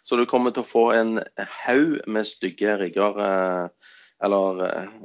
[0.06, 1.16] Så du kommer til å få en
[1.64, 3.18] haug med stygge rigger,
[4.22, 4.60] eller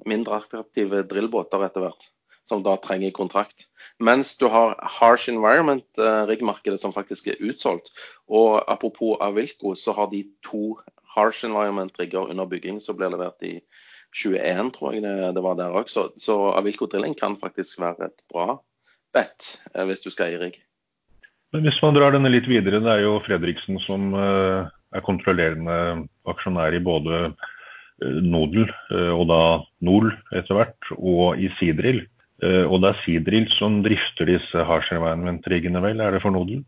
[0.05, 2.05] mindre attraktive drillbåter etter hvert
[2.45, 3.70] som da trenger kontrakt.
[4.01, 7.91] Mens du har Harsh Environment-riggmarkedet som faktisk er utsolgt.
[8.27, 10.79] Og apropos Avilco, så har de to
[11.15, 13.59] Harsh Environment-rigger under bygging som ble levert i
[14.17, 15.91] 21, tror jeg det, var der òg.
[15.91, 18.57] Så, så, Avilco Drilling kan faktisk være et bra
[19.15, 20.59] bet eh, hvis du skal i rigg.
[21.51, 26.07] Men Hvis man drar denne litt videre, det er jo Fredriksen som uh, er kontrollerende
[26.31, 27.25] aksjonær i både
[28.01, 28.65] Nodel
[29.13, 29.41] og da
[29.85, 31.99] Nol etter hvert, og i Sidril.
[32.41, 36.63] Eh, og det er Sidril som drifter disse harsh environment-riggene, vel, er det for Nodel?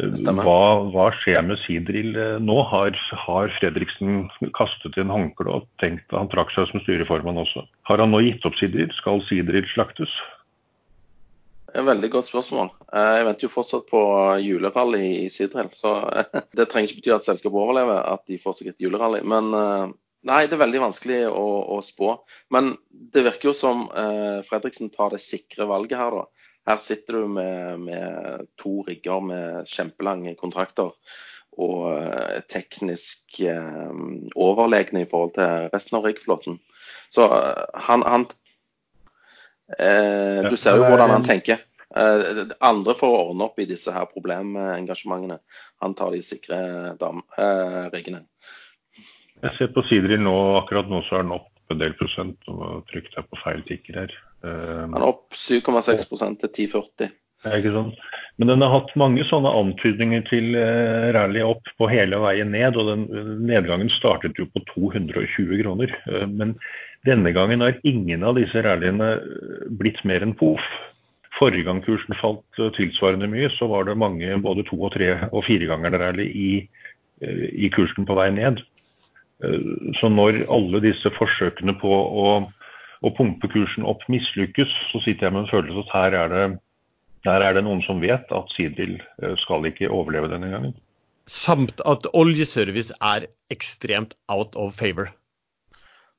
[0.00, 0.60] Eh, hva,
[0.92, 2.58] hva, skjer med Seadrill eh, nå?
[2.70, 7.64] Har, har, Fredriksen kastet inn håndkleet og tenkt Han trakk seg som styreformann også.
[7.88, 8.92] Har han nå gitt opp Sidril?
[8.98, 10.12] Skal Sidril slaktes?
[11.70, 12.72] Et veldig godt spørsmål.
[12.90, 14.00] Jeg venter jo fortsatt på
[14.42, 15.72] julerally i Sidril.
[15.76, 15.96] Så
[16.58, 19.22] det trenger ikke bety at selskapet overlever at de får seg et julerally.
[19.22, 19.52] Men
[20.28, 21.46] Nei, det er veldig vanskelig å,
[21.76, 22.12] å spå.
[22.52, 26.46] Men det virker jo som eh, Fredriksen tar det sikre valget her, da.
[26.68, 30.92] Her sitter du med, med to rigger med kjempelange kontrakter
[31.60, 33.96] og eh, teknisk eh,
[34.36, 36.60] overlegne i forhold til resten av riggflåten.
[37.10, 38.28] Så eh, han, han
[39.78, 41.64] eh, Du ser jo hvordan han tenker.
[41.96, 45.40] Eh, andre får ordne opp i disse her problemengasjementene.
[45.82, 46.60] Han tar de sikre
[47.00, 47.24] dam,
[47.94, 48.26] riggene.
[49.40, 52.36] Jeg ser på Sidril nå, akkurat nå så er den opp en del prosent.
[52.50, 54.14] og Trykk deg på feil tikker her.
[54.42, 57.12] Den er opp 7,6% til 10,40.
[57.46, 57.92] Ja, ikke sånn.
[58.40, 62.76] Men den har hatt mange sånne antydninger til uh, rally opp på hele veien ned.
[62.76, 63.06] og den
[63.48, 65.92] Nedgangen startet jo på 220 kroner.
[66.08, 66.54] Uh, men
[67.08, 70.64] denne gangen har ingen av disse rallyene eh, blitt mer enn poff.
[71.38, 75.46] Forrige gang kursen falt tilsvarende mye, så var det mange både to- og tre- og
[75.46, 76.50] fireganger rally i,
[77.24, 78.60] i kursen på vei ned.
[79.44, 82.26] Eh, så når alle disse forsøkene på å,
[83.00, 86.44] å pumpe kursen opp mislykkes, så sitter jeg med en følelse at her er det,
[87.28, 90.76] her er det noen som vet at Sidil eh, skal ikke overleve denne gangen.
[91.30, 95.12] Samt at oljeservice er ekstremt out of favor.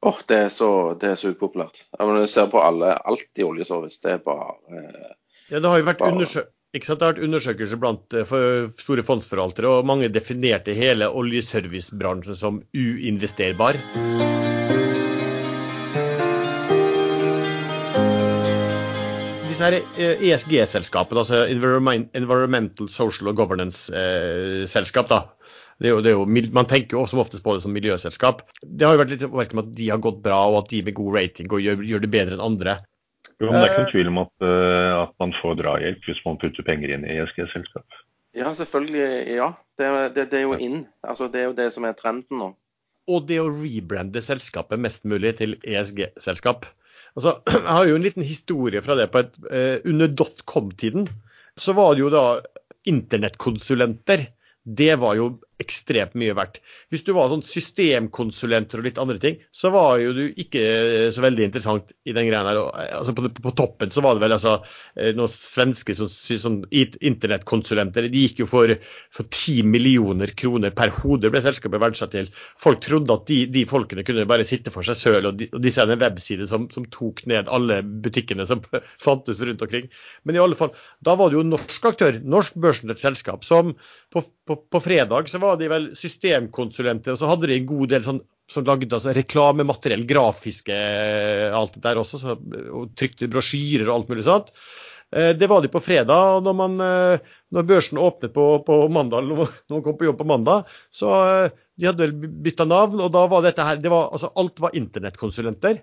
[0.01, 1.83] Åh, oh, det, er så, det er så upopulært.
[1.99, 5.11] Når du ser på alle, alt i oljeservice, det er bare eh,
[5.51, 7.01] Ja, det har jo vært undersøkt ikke sant?
[7.01, 8.29] Det har vært undersøkelser blant eh,
[8.79, 13.79] store fondsforvaltere, og mange definerte hele oljeservicebransjen som uinvesterbar.
[19.49, 25.25] Disse ESG-selskapene, eh, e altså Environmental, Social og Governance-selskap, da.
[25.81, 28.45] Det er jo, det er jo, man tenker jo som oftest på det som miljøselskap.
[28.61, 30.83] Det har jo vært litt merke med at de har gått bra, og at de
[30.85, 32.77] med god rating gjør, gjør det bedre enn andre.
[33.41, 33.93] Jo, men Det er ikke noen eh.
[33.95, 38.01] tvil om at, uh, at man får drahjelp hvis man putter penger inn i ESG-selskap.
[38.37, 39.07] Ja, selvfølgelig.
[39.33, 39.47] Ja.
[39.79, 40.83] Det, det, det, er jo inn.
[41.03, 42.51] Altså, det er jo det som er trenden nå.
[43.11, 46.69] Og det å rebrande selskapet mest mulig til ESG-selskap.
[47.17, 49.09] Altså, jeg har jo en liten historie fra det.
[49.11, 51.09] på et, uh, Under dotcom-tiden
[51.59, 52.25] så var det jo da
[52.87, 54.29] internettkonsulenter.
[54.63, 55.31] Det var jo
[55.61, 56.59] ekstremt mye verdt.
[56.91, 60.63] Hvis du var sånn systemkonsulenter og litt andre ting, så var jo du ikke
[61.13, 62.59] så veldig interessant i den greia her.
[62.97, 64.57] Altså på, på, toppen så var det vel altså
[64.95, 68.09] eh, noen svenske som, som internettkonsulenter.
[68.11, 68.75] De gikk jo for,
[69.13, 72.31] for 10 millioner kroner per hode, ble selskapet verdsatt til.
[72.61, 75.81] Folk trodde at de, de folkene kunne bare sitte for seg selv, og, og disse
[75.81, 78.63] hadde en webside som, som, tok ned alle butikkene som
[79.05, 79.87] fantes rundt omkring.
[80.25, 80.73] Men i alle fall,
[81.05, 83.09] da var det jo norsk aktør, norsk børsnotert
[83.45, 83.73] som
[84.11, 87.67] på, på, på fredag så var var de vel systemkonsulenter, og så hadde de en
[87.69, 88.21] god del sånn
[88.51, 92.37] som lagde altså, reklamemateriell, grafiske eh, alt det der også, så,
[92.75, 94.51] og trykte brosjyrer og alt mulig sånt.
[95.15, 96.37] Eh, det var de på fredag.
[96.37, 100.19] og Når, man, eh, når børsen åpnet på, på, mandag, når man kom på jobb
[100.19, 101.13] på mandag, så
[101.51, 102.99] de hadde vel bytta navn.
[102.99, 105.81] og da var dette her, det var, altså Alt var internettkonsulenter.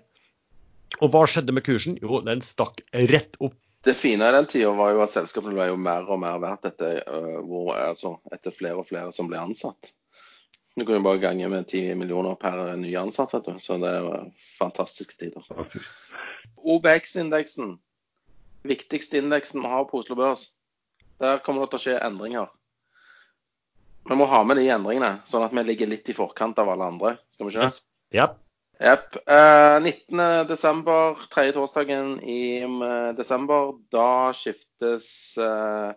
[0.99, 1.97] Og hva skjedde med kursen?
[2.01, 3.57] Jo, den stakk rett opp.
[3.83, 6.67] Det fine i den tida var jo at selskapene ble jo mer og mer verdt
[6.67, 9.93] etter, uh, altså, etter flere og flere som ble ansatt.
[10.75, 13.59] Du kan jo bare gange med 10 millioner per ny ansatt, vet du.
[13.59, 14.27] Så det er
[14.57, 15.47] fantastiske tider.
[16.59, 17.77] OBX-indeksen,
[18.67, 20.49] viktigste indeksen vi har på Oslo Børs,
[21.19, 22.51] der kommer det til å skje endringer.
[24.09, 26.87] Vi må ha med de endringene, sånn at vi ligger litt i forkant av alle
[26.93, 27.15] andre.
[27.35, 27.83] Skal vi ikke det?
[28.15, 28.31] Ja.
[28.79, 29.15] Jepp.
[29.27, 35.91] Eh, 19.12., tredje torsdagen i eh, desember, da skiftes eh,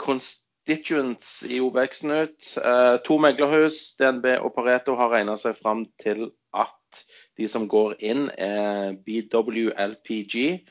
[0.00, 2.54] constituents i OBX-en ut.
[2.56, 7.04] Eh, to meglerhus, DNB og Pareto, har regna seg fram til at
[7.36, 10.64] de som går inn, er BWLPG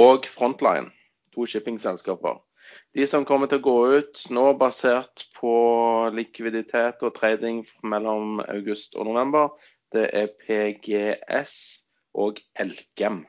[0.00, 0.88] og Frontline.
[1.36, 2.40] To shippingselskaper.
[2.96, 5.54] De som kommer til å gå ut nå, basert på
[6.16, 9.52] likviditet og trading mellom august og november,
[9.94, 11.54] det er PGS
[12.14, 13.24] og Elkem.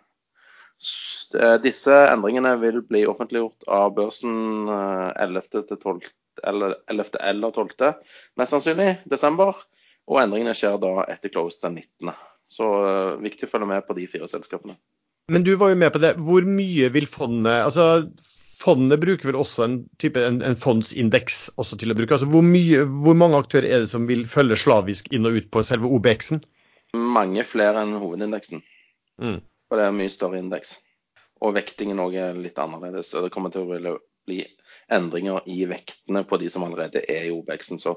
[1.36, 5.42] Eh, disse endringene vil bli offentliggjort av børsen 11.
[5.42, 6.12] Eh, til 12,
[6.44, 7.22] eller 11.
[7.32, 7.94] eller 12.
[8.38, 9.56] mest sannsynlig desember.
[10.06, 12.14] Og endringene skjer da etter close den 19.
[12.46, 14.76] Så uh, viktig å følge med på de fire selskapene.
[15.34, 16.12] Men du var jo med på det.
[16.22, 18.06] Hvor mye vil fondet altså
[18.56, 21.36] Fondet bruker vel også en type en, en fondsindeks
[21.78, 22.16] til å bruke.
[22.16, 25.50] altså hvor, mye, hvor mange aktører er det som vil følge slavisk inn og ut
[25.54, 26.40] på selve OBX-en?
[26.96, 28.64] Mange flere enn hovedindeksen.
[29.22, 29.40] Mm.
[29.70, 30.76] For det er en mye større indeks.
[31.44, 33.14] Og vektingen òg er litt annerledes.
[33.16, 34.40] og Det kommer til å bli
[34.94, 37.82] endringer i vektene på de som allerede er i OBX-en.
[37.82, 37.96] Så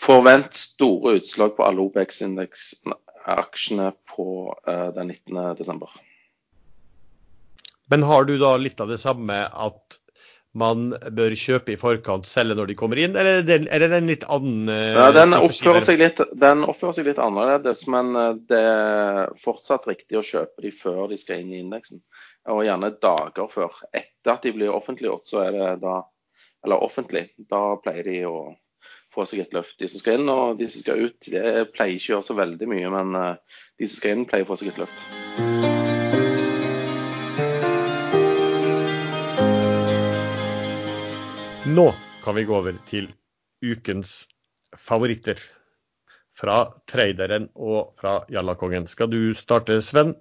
[0.00, 4.28] forvent store utslag på alle OBX-aksjene på
[4.68, 5.86] uh, den 19.12.
[7.92, 9.98] Men har du da litt av det samme at
[10.58, 14.26] man bør kjøpe i forkant, selge når de kommer inn, eller er det, en litt
[14.28, 19.32] annen eh, ja, den, oppfører litt, den oppfører seg litt annerledes, men eh, det er
[19.40, 22.02] fortsatt riktig å kjøpe de før de skal inn i indeksen.
[22.52, 23.76] Og gjerne dager før.
[23.94, 26.00] Etter at de blir offentliggjort, så er det da
[26.62, 28.36] Eller offentlig, da pleier de å
[29.10, 29.80] få seg et løft.
[29.80, 32.38] De som skal inn og de som skal ut, det pleier ikke å gjøre så
[32.38, 35.71] veldig mye, men eh, de som skal inn, pleier å få seg et løft.
[41.74, 41.94] Nå
[42.24, 43.06] kan vi gå over til
[43.64, 44.26] ukens
[44.76, 45.38] favoritter.
[46.36, 46.56] Fra
[46.90, 48.84] traderen og fra Jallakongen.
[48.88, 50.12] Skal du starte, Sven?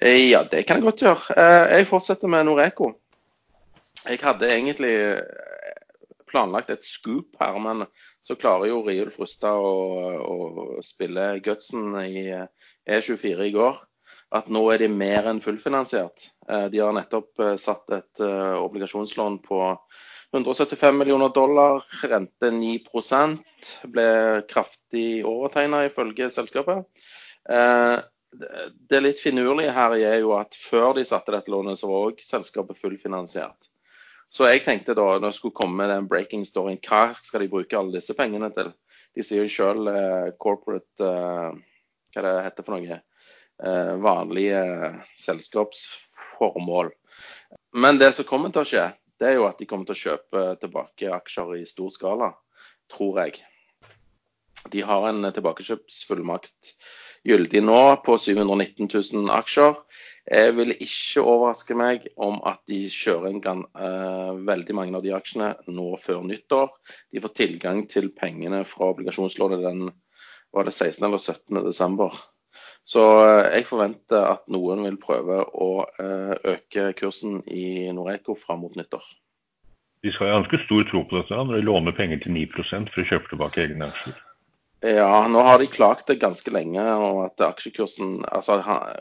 [0.00, 1.36] Eh, ja, det kan jeg godt gjøre.
[1.38, 2.90] Eh, jeg fortsetter med Noreco.
[4.08, 5.78] Jeg hadde egentlig eh,
[6.30, 7.86] planlagt et scoop her, men
[8.26, 9.76] så klarer jo Riulf Rustad å,
[10.18, 12.26] å spille gutsen i
[12.90, 13.78] E24 i går
[14.34, 16.26] at nå er de mer enn fullfinansiert.
[16.72, 19.60] De har nettopp satt et obligasjonslån på
[20.32, 24.08] 175 millioner dollar, rente 9% ble
[24.50, 26.84] kraftig overtegna ifølge selskapet.
[27.48, 27.96] Eh,
[28.92, 32.20] det litt finurlige her er jo at før de satte dette lånet, så var òg
[32.24, 33.70] selskapet fullfinansiert.
[34.28, 37.48] Så jeg tenkte da, når jeg skulle komme med den breaking storyen, hva skal de
[37.48, 38.74] bruke alle disse pengene til?
[39.16, 41.56] De sier jo sjøl eh, corporate eh,
[42.12, 43.02] Hva det heter for noe?
[43.58, 44.60] Vanlige
[45.18, 46.92] selskapsformål.
[47.74, 48.84] Men det som kommer til å skje,
[49.18, 52.32] det er jo at de kommer til å kjøpe tilbake aksjer i stor skala,
[52.92, 53.40] tror jeg.
[54.72, 56.72] De har en tilbakekjøpsfullmakt
[57.28, 59.76] gyldig nå på 719 000 aksjer.
[60.28, 65.14] Jeg vil ikke overraske meg om at de kjører inn uh, veldig mange av de
[65.16, 66.74] aksjene nå før nyttår.
[67.12, 69.88] De får tilgang til pengene fra obligasjonslånet den
[70.54, 71.04] var det 16.
[71.04, 71.64] eller 17.
[71.64, 72.14] desember.
[72.88, 75.70] Så eh, jeg forventer at noen vil prøve å
[76.00, 79.04] eh, øke kursen i Noreco fram mot nyttår.
[80.06, 83.02] De skal ha ganske stor tro på dette når de låner penger til 9 for
[83.02, 84.16] å kjøpe tilbake egne aksjer.
[84.80, 86.82] Ja, nå har de klagt det ganske lenge.
[86.94, 88.60] og at aksjekursen, altså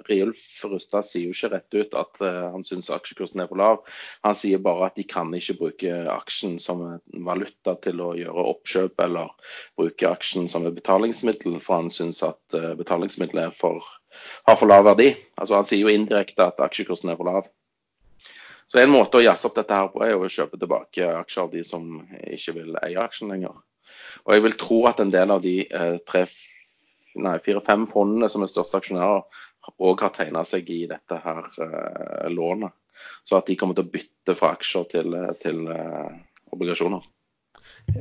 [0.09, 3.83] Riulf Rustad sier jo ikke rett ut at uh, han syns aksjekursen er for lav.
[4.25, 6.81] Han sier bare at de kan ikke bruke aksjen som
[7.29, 12.57] valuta til å gjøre oppkjøp, eller bruke aksjen som et betalingsmiddel, for han syns at
[12.57, 13.85] uh, betalingsmiddelet for,
[14.49, 15.11] har for lav verdi.
[15.37, 17.53] Altså Han sier jo indirekte at aksjekursen er for lav.
[18.65, 21.45] Så en måte å jazze opp dette her på er jo å kjøpe tilbake aksjer
[21.45, 21.99] av de som
[22.33, 23.53] ikke vil eie aksjen lenger.
[24.27, 26.27] Og jeg vil tro at en del av de eh,
[27.45, 29.23] fire-fem fondene som er største aksjonærer,
[29.83, 32.75] òg har tegna seg i dette her eh, lånet.
[33.27, 36.17] Så at de kommer til å bytte fra aksjer til, eh, til eh,
[36.55, 37.05] obligasjoner.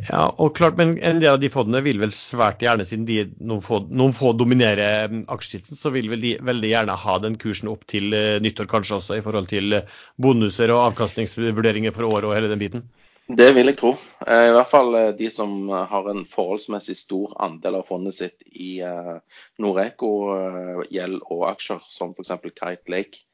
[0.08, 3.20] Ja, og klart, men En del av de fondene vil vel svært gjerne, siden de
[3.38, 5.24] noen få, noen få dominerer mm,
[5.62, 9.18] så vil vel de veldig gjerne ha den kursen opp til eh, nyttår kanskje også,
[9.18, 9.78] i forhold til
[10.18, 12.88] bonuser og avkastningsvurderinger for året og hele den biten?
[13.26, 13.90] Det vil jeg tro.
[14.22, 18.44] Eh, I hvert fall eh, de som har en forholdsmessig stor andel av fondet sitt
[18.54, 19.16] i eh,
[19.62, 22.30] Noreco-gjeld og aksjer, som f.eks.
[22.46, 23.24] Kite Lake.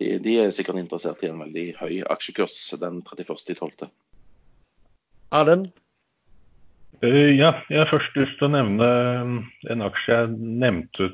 [0.00, 3.90] De, de er sikkert interessert i en veldig høy aksjekurs den 31.12.
[5.36, 5.68] Erlend?
[7.04, 8.88] Uh, Ja, jeg har først lyst til å nevne
[9.68, 11.12] en aksje jeg nevnte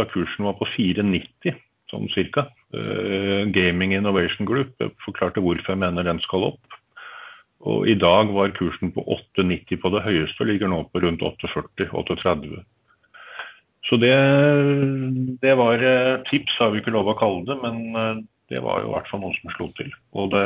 [0.00, 1.56] da kursen var på 4,90,
[1.92, 2.46] sånn cirka.
[2.72, 4.72] Uh, Gaming Innovation Group.
[4.80, 6.77] Jeg forklarte hvorfor jeg mener den skal opp.
[7.66, 11.24] Og i dag var kursen på 8,90 på det høyeste, og ligger nå på rundt
[11.26, 12.60] 8,40-8,30.
[13.88, 14.14] Så det,
[15.42, 18.20] det var eh, tips, har vi ikke lov å kalle det, men eh,
[18.52, 19.90] det var jo i hvert fall noen som slo til.
[20.14, 20.44] Og det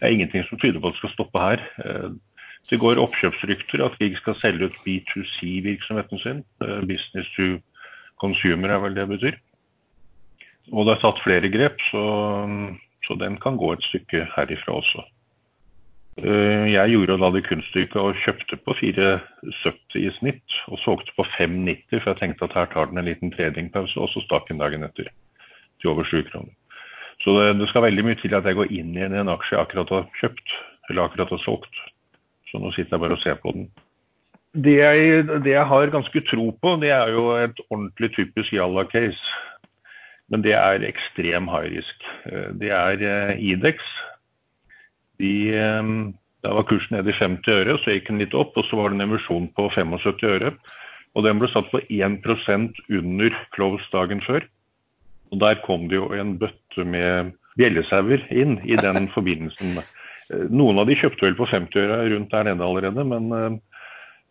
[0.00, 1.66] er ingenting som tyder på at det skal stoppe her.
[1.84, 2.08] Eh,
[2.66, 6.40] Det går oppkjøpsrykter at Grieg skal selge ut B2C-virksomheten sin.
[6.58, 7.60] Business to
[8.18, 9.36] consumer er vel det det betyr.
[10.72, 12.02] Og det er tatt flere grep, så,
[13.06, 15.04] så den kan gå et stykke herifra også.
[16.16, 21.26] Eh, Jeg gjorde da det kunststykket og kjøpte på 4,70 i snitt, og solgte på
[21.36, 24.62] 5,90, for jeg tenkte at her tar den en liten tradingpause, og så stakk den
[24.62, 25.10] dagen etter
[25.80, 26.54] til over 7 kroner.
[27.20, 29.60] Så det, det skal veldig mye til at jeg går inn i en aksje jeg
[29.66, 30.56] akkurat har kjøpt,
[30.88, 31.82] eller akkurat har solgt.
[32.48, 33.68] Så nå sitter jeg bare og ser på den.
[34.56, 39.32] Det jeg, det jeg har ganske tro på, det er jo et ordentlig typisk Jalla-case.
[40.32, 42.06] Men det er ekstrem high risk.
[42.24, 43.84] Eh, Det er eh, Idex.
[45.22, 45.92] De, eh,
[46.46, 48.56] da var kursen nede i 50 øre, så gikk den litt opp.
[48.56, 50.52] Og så var det en emisjon på 75 øre.
[51.16, 54.44] Og den ble satt på 1% under close dagen før.
[55.32, 59.80] Og der kom det jo en bøtte med bjellesauer inn i den forbindelsen.
[59.80, 63.56] Eh, Noen av de kjøpte vel på 50 øre rundt der nede allerede, men, eh,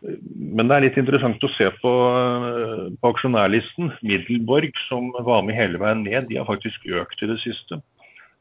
[0.06, 3.92] men det er litt interessant å se på, eh, på aksjonærlisten.
[4.06, 7.82] Middelborg, som var med hele veien ned, de har faktisk økt i det siste.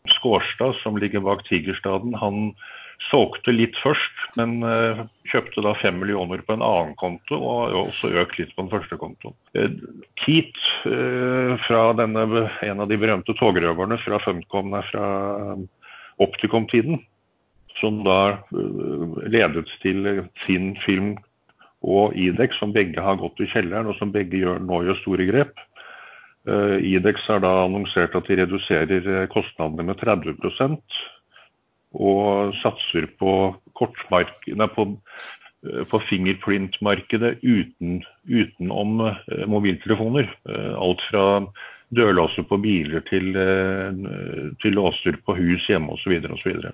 [0.08, 2.54] Skårstad, som ligger bak Tigerstaden, han
[3.10, 7.78] solgte litt først, men eh, kjøpte da fem millioner på en annen konto, og har
[7.80, 9.36] også økt litt på den første kontoen.
[9.58, 9.72] Eh,
[10.20, 12.26] Keat, eh, fra denne,
[12.68, 15.08] en av de berømte togrøverne fra Funcom, fra
[16.22, 17.00] Opticom-tiden,
[17.80, 18.38] som da
[19.26, 20.06] ledet til
[20.44, 21.16] sin film
[21.84, 25.26] og Idex, som begge har gått i kjelleren, og som begge gjør, nå gjør store
[25.28, 25.58] grep.
[26.48, 30.34] Eh, Idex har da annonsert at de reduserer eh, kostnadene med 30
[31.94, 33.54] og satser på,
[34.10, 34.86] nei, på,
[35.64, 39.06] eh, på fingerprint-markedet uten, utenom
[39.48, 40.28] mobiltelefoner.
[40.74, 41.24] Alt fra
[41.94, 43.30] dørlåser på biler til,
[44.60, 46.18] til låser på hus hjemme osv.
[46.34, 46.72] osv.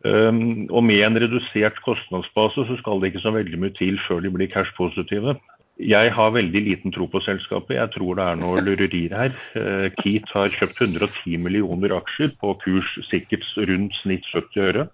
[0.00, 4.22] Um, og med en redusert kostnadsbase så skal det ikke så veldig mye til før
[4.24, 5.34] de blir cash-positive.
[5.80, 7.78] Jeg har veldig liten tro på selskapet.
[7.78, 9.36] Jeg tror det er noe lurerier her.
[9.56, 14.84] Uh, Keat har kjøpt 110 millioner aksjer på kurs sikkert rundt snitt 70 øre.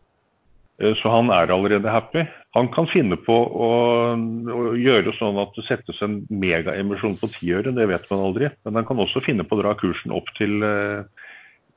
[0.78, 2.22] Uh, så han er allerede happy.
[2.54, 3.70] Han kan finne på å,
[4.78, 8.52] gjøre sånn at det settes en megaemisjon på 10 øre, det vet man aldri.
[8.64, 11.02] Men han kan også finne på å dra kursen opp til, uh,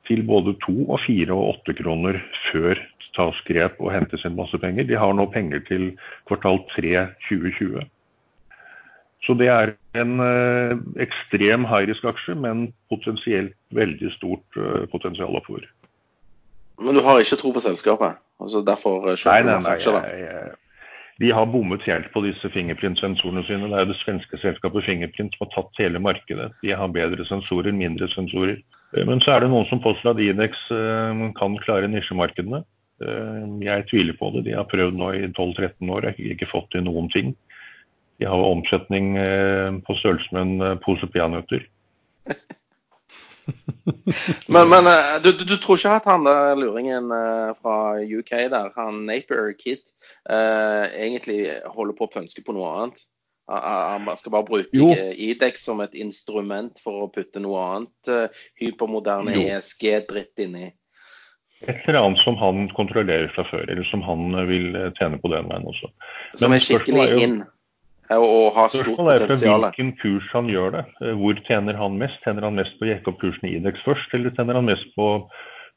[0.06, 2.78] til både 2 og 4 og 8 kroner før
[3.16, 4.86] tas grep og hentes inn masse penger.
[4.86, 5.90] De har nå penger til
[6.30, 7.90] kvartal 3 2020.
[9.26, 10.72] Så det er en eh,
[11.04, 15.66] ekstrem high-risk-aksje, men potensielt veldig stort eh, potensial oppover.
[16.80, 18.16] Men du har ikke tro på selskapet?
[18.40, 19.76] altså Derfor eh, kjøper du nei, masse nei.
[19.76, 19.98] aksjer?
[19.98, 20.02] da?
[20.08, 20.58] Jeg, jeg,
[21.20, 23.68] de har bommet helt på disse fingerprint-sensorene sine.
[23.68, 26.48] Det er det svenske selskapet Fingerprint som har tatt hele markedet.
[26.64, 28.62] De har bedre sensorer, mindre sensorer.
[28.96, 30.62] Men så er det noen som påstår at Idex
[31.36, 32.62] kan klare nisjemarkedene.
[33.60, 34.46] Jeg tviler på det.
[34.48, 37.34] De har prøvd nå i 12-13 år, har ikke fått til noen ting.
[38.20, 41.64] De har omsetning eh, på størrelse med en eh, pose peanøtter.
[44.46, 47.08] Men, men eh, du, du, du tror ikke at han der luringen
[47.62, 49.80] fra UK der, han Napier Kid,
[50.30, 51.38] eh, egentlig
[51.72, 53.00] holder på å pønske på noe annet?
[53.50, 54.92] Han skal bare bruke Jo.
[54.94, 58.12] Idex som et instrument for å putte noe annet
[58.60, 60.68] hypermoderne ESG-dritt inni.
[61.66, 65.50] Et eller annet som han kontrollerer fra før, eller som han vil tjene på den
[65.50, 65.90] veien også.
[66.36, 67.40] Som Men er skikkelig er jo- inn.
[68.10, 70.84] Eh, Og, har stort Spørsmålet er fra hvilken kurs han gjør det.
[71.02, 72.20] Eh, Hvor tjener han mest?
[72.24, 74.90] Tjener han mest på å jekke opp kursen i Idex først, eller tjener han mest
[74.96, 75.08] på,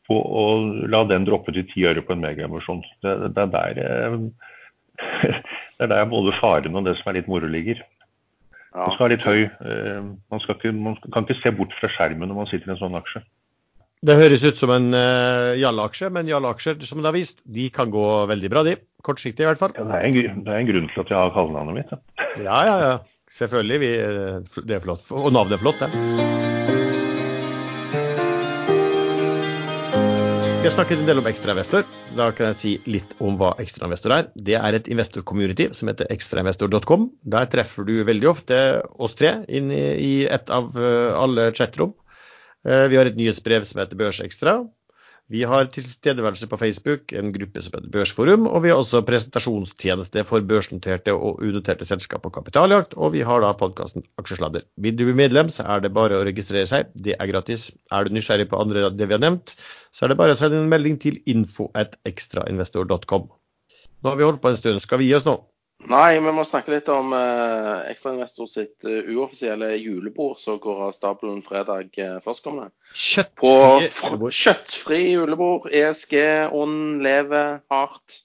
[0.09, 0.45] på å
[0.91, 2.83] la den droppe til ti øre på en megaemisjon?
[3.05, 4.17] Det, det, er der, eh,
[5.77, 7.81] det er der både faren og det som er litt moro ligger.
[8.73, 8.87] Ja.
[8.87, 9.41] Man skal ha litt høy
[10.33, 12.97] man, ikke, man kan ikke se bort fra skjermen når man sitter i en sånn
[12.97, 13.21] aksje.
[14.03, 17.87] Det høres ut som en uh, Jalla-aksje, men Jalla-aksjer som det har vist, de kan
[17.93, 18.73] gå veldig bra, de.
[19.07, 19.71] Kortsiktig i hvert fall.
[19.79, 21.93] Ja, det, er en, det er en grunn til at jeg har kallenavnet mitt.
[21.93, 22.27] Ja.
[22.43, 22.97] Ja, ja, ja.
[23.31, 23.79] Selvfølgelig.
[23.79, 25.07] Vi, eh, det er flott.
[25.15, 25.87] Og navnet er flott, det.
[30.63, 31.87] Vi har snakket en del om ekstrainvestor.
[32.19, 34.29] Da kan jeg si litt om hva ekstrainvestor er.
[34.35, 37.07] Det er et investor-community som heter ekstrainvestor.com.
[37.31, 38.59] Der treffer du veldig ofte
[38.99, 41.95] oss tre inn i, i et av eh, alle chatrom.
[42.65, 44.61] Eh, Vi har et nyhetsbrev som heter Børsekstra.
[45.31, 50.23] Vi har tilstedeværelse på Facebook, en gruppe som heter Børsforum, og vi har også presentasjonstjeneste
[50.27, 54.65] for børsnoterte og unoterte selskap og kapitaljakt, og vi har da podkasten Aksjesladder.
[54.77, 56.91] Vil du bli medlem, så er det bare å registrere seg.
[56.93, 57.69] Det er gratis.
[57.91, 59.55] Er du nysgjerrig på andre det vi har nevnt,
[59.95, 63.31] så er det bare å sende en melding til info at ekstrainvestor.com.
[64.03, 64.83] Nå har vi holdt på en stund.
[64.83, 65.39] Skal vi gi oss nå?
[65.91, 70.93] Nei, vi må snakke litt om eh, Ekstrainvestor sitt uh, uoffisielle julebord som går av
[70.95, 72.71] stabelen fredag eh, førstkommende.
[73.39, 73.51] På
[73.83, 75.67] Kjøttfrie f kjøttfri julebord.
[75.75, 76.15] ESG,
[76.55, 78.21] ånd, lever hardt.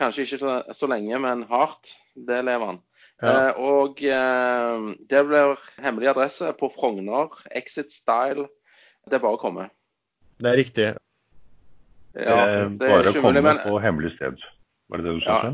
[0.00, 1.92] Kanskje ikke så, så lenge, men hardt.
[2.16, 2.80] Det lever han.
[3.20, 3.34] Ja.
[3.50, 7.28] Eh, og eh, det blir hemmelig adresse på Frogner.
[7.52, 8.48] Exit Style.
[9.04, 9.68] Det er bare å komme.
[10.40, 10.90] Det er riktig.
[10.90, 10.98] Ja,
[12.16, 14.40] Eh, det er Bare å komme men på hemmelig sted.
[14.90, 15.36] Var det det du sa?
[15.44, 15.50] Ja.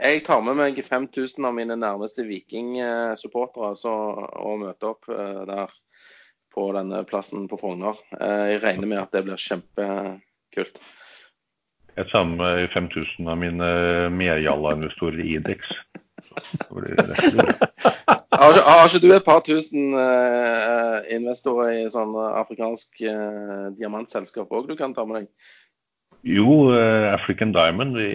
[0.00, 3.72] Jeg tar med meg 5000 av mine nærmeste Viking-supportere
[4.40, 5.74] og møter opp eh, der
[6.54, 8.00] på denne plassen på Frogner.
[8.18, 10.82] Eh, Jeg regner med at det blir kjempekult.
[11.96, 13.70] Jeg tar med 5000 av mine
[14.14, 15.74] merjalla-investorer i Idex.
[18.40, 24.52] Har ikke, har ikke du et par tusen eh, investorer i sånn afrikansk eh, diamantselskap
[24.54, 25.50] òg du kan ta med deg?
[26.22, 28.08] Jo, eh, African Diamond, vi,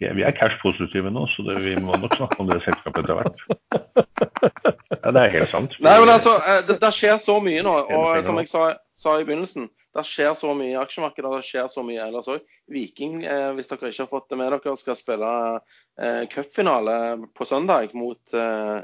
[0.00, 3.04] vi er- vi er cash-positive nå, så det, vi må nok snakke om det selskapet
[3.04, 3.38] etter hvert.
[5.04, 5.76] Ja, det er helt sant.
[5.84, 7.74] Nei, men altså, eh, det, det skjer så mye nå.
[7.94, 8.64] Og som jeg sa,
[8.96, 11.30] sa i begynnelsen, det skjer så mye i aksjemarkedet.
[11.38, 12.40] Det skjer så mye ellers òg.
[12.74, 15.32] Viking, eh, hvis dere ikke har fått det med dere, skal spille
[16.00, 16.96] eh, cupfinale
[17.36, 18.80] på søndag mot eh,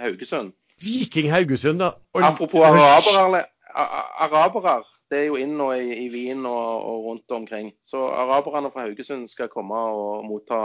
[0.00, 0.54] Haugesund.
[0.82, 1.92] Viking Haugesund, da.
[2.14, 3.44] Og- Apropos arabere,
[3.74, 4.76] arabere.
[5.10, 7.72] Det er jo inn nå i, i Wien og, og rundt omkring.
[7.86, 10.62] Så araberne fra Haugesund skal komme og motta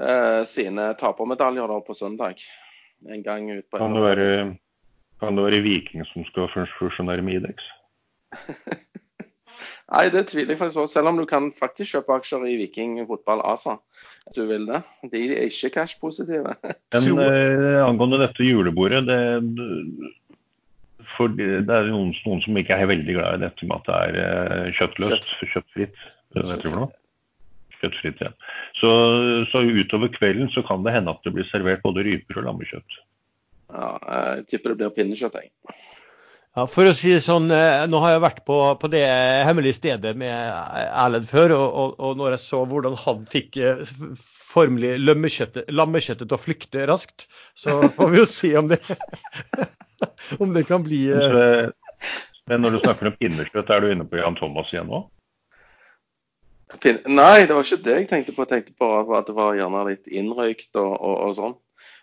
[0.00, 2.44] eh, sine tapermedaljer da på søndag.
[3.08, 4.30] En gang ut på Kan det være,
[5.22, 7.68] kan det være Viking som skal fusjonere med Idex?
[9.88, 10.86] Nei, det tviler jeg faktisk på.
[10.90, 13.78] Selv om du kan faktisk kjøpe aksjer i Viking fotball ASA.
[14.26, 14.82] Hvis du vil det.
[15.12, 16.58] De er ikke cash-positive.
[16.60, 19.20] Men eh, angående dette julebordet, det,
[21.16, 24.22] for det er noen, noen som ikke er veldig glad i dette med at det
[24.22, 26.06] er kjøttløst, kjøttløst, kjøttfritt.
[26.38, 26.86] vet du det?
[27.78, 28.32] Kjøttfritt, ja.
[28.80, 28.90] Så,
[29.52, 33.02] så utover kvelden så kan det hende at det blir servert både ryper og lammekjøtt.
[33.68, 35.76] Ja, jeg tipper det blir pinnekjøtt, jeg.
[36.56, 39.04] Ja, for å si det sånn, eh, Nå har jeg vært på, på det
[39.46, 40.32] hemmelige stedet med
[40.88, 43.84] Erlend før, og, og, og når jeg så hvordan han fikk eh,
[44.48, 47.28] formelig lammekjøttet til å flykte raskt,
[47.58, 48.80] så får vi jo si om det
[50.42, 51.68] om det kan bli eh,
[52.48, 55.02] men når du snakker om pinnekjøtt, er du inne på Jan Thomas igjen nå?
[56.80, 58.44] Pin Nei, det var ikke det jeg tenkte på.
[58.44, 61.56] Jeg tenkte på at det var gjerne litt innrøykt og, og, og sånn.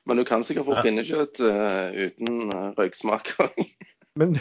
[0.05, 0.83] Men du kan sikkert få Ja.
[0.85, 3.33] pinnekjøtt uh, uten uh, røyksmak.
[4.21, 4.37] Men,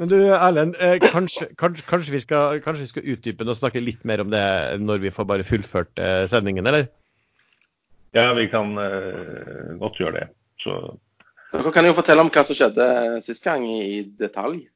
[0.00, 3.58] men du Erlend, eh, kanskje, kanskje, kanskje, vi skal, kanskje vi skal utdype det og
[3.58, 4.40] snakke litt mer om det
[4.80, 6.86] når vi får bare fullført eh, sendingen, eller?
[8.16, 10.24] Ja, vi kan eh, godt gjøre det.
[10.64, 10.78] Så
[11.52, 12.88] Dere kan jo fortelle om hva som skjedde
[13.24, 14.66] sist gang i detalj.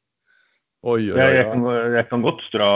[0.83, 2.69] Oi, oi, jeg, jeg, kan, jeg kan godt dra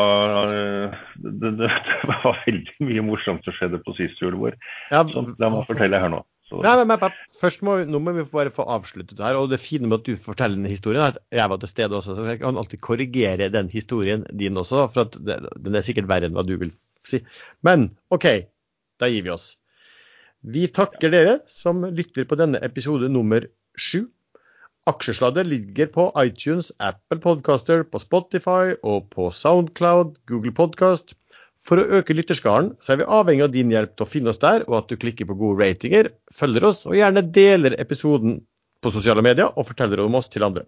[0.46, 0.92] eh,
[1.24, 1.70] det, det,
[2.06, 4.54] det var veldig mye morsomt som skjedde på sist julebord.
[4.92, 6.20] Ja, Så la meg fortelle her nå.
[6.46, 7.02] Så, Nei, men,
[7.40, 9.34] først må, vi- nå må vi bare få avsluttet det her.
[9.40, 11.98] Og det fine med at du forteller den historien, er at jeg var til stede
[11.98, 12.14] også.
[12.14, 16.06] Så jeg kan alltid korrigere den historien din også, for at det, den er sikkert
[16.12, 16.70] verre enn hva du vil
[17.10, 17.24] si.
[17.66, 18.28] Men OK,
[19.02, 19.56] da gir vi oss.
[20.46, 23.48] Vi takker dere som lytter på denne episode nummer
[23.80, 24.06] sju.
[24.86, 31.16] Aksjesladder ligger på iTunes, Apple Podcaster, på Spotify og på Soundcloud, Google Podcast.
[31.66, 34.38] For å øke lytterskaren så er vi avhengig av din hjelp til å finne oss
[34.42, 38.38] der, og at du klikker på gode ratinger, følger oss og gjerne deler episoden
[38.84, 40.62] på sosiale medier og forteller om oss til andre.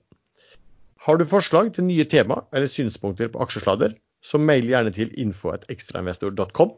[1.07, 6.75] Har du forslag til nye tema eller synspunkter på aksjesladder, så mail gjerne til info.ekstrainvestor.com.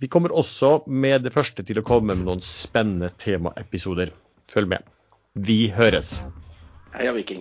[0.00, 4.10] Vi kommer også med det første til å komme med noen spennende temaepisoder.
[4.50, 4.91] Følg med.
[5.34, 6.18] Vi høres.
[6.92, 7.40] Heia Viking.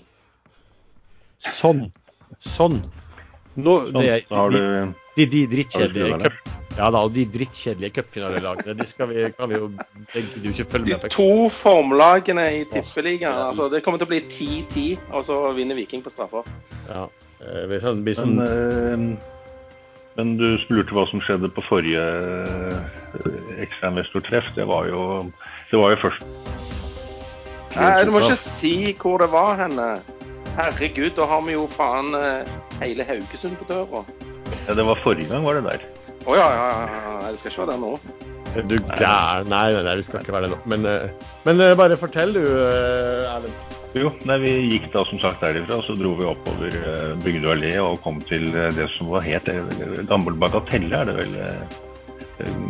[1.44, 1.89] Sånn.
[2.39, 2.80] Sånn.
[3.60, 4.60] Nå, det Sånn, har du
[5.18, 6.52] de, de drittkjedelige cup...
[6.78, 9.66] Ja da, og de drittkjedelige cupfinalelagene, de skal vi, kan vi jo
[10.14, 11.10] tenke du ikke følge med på.
[11.18, 13.42] to formlagene i Tippeligaen.
[13.50, 16.48] Altså, det kommer til å bli 10-10, og så vinner Viking på straffer.
[16.88, 17.04] Ja,
[17.44, 19.52] eh, det sånn, blir sånn Men, eh,
[20.16, 24.48] men du spurte hva som skjedde på forrige eh, ekstrainvestortreff.
[24.56, 25.04] Det var jo
[25.72, 26.61] Det var jo først
[27.76, 29.88] Nei, du må ikke si hvor det var henne.
[30.57, 32.49] Herregud, da har vi jo faen eh,
[32.82, 34.03] hele Haugesund på døra.
[34.67, 35.86] Ja, det var forrige gang, var det der.
[36.26, 37.32] Å oh, ja, ja, ja.
[37.32, 37.93] Det skal ikke være der nå.
[38.67, 39.47] Du gæren.
[39.47, 40.59] Nei, nei, nei, vi skal ikke være det nå.
[40.74, 43.69] Men, eh, men eh, bare fortell du, Erlend.
[43.95, 46.76] Jo, nei, vi gikk da som sagt derifra, så dro vi oppover
[47.26, 49.49] Bygdø allé og kom til det som var het
[50.07, 51.34] Gammel Bagatelle, er det vel.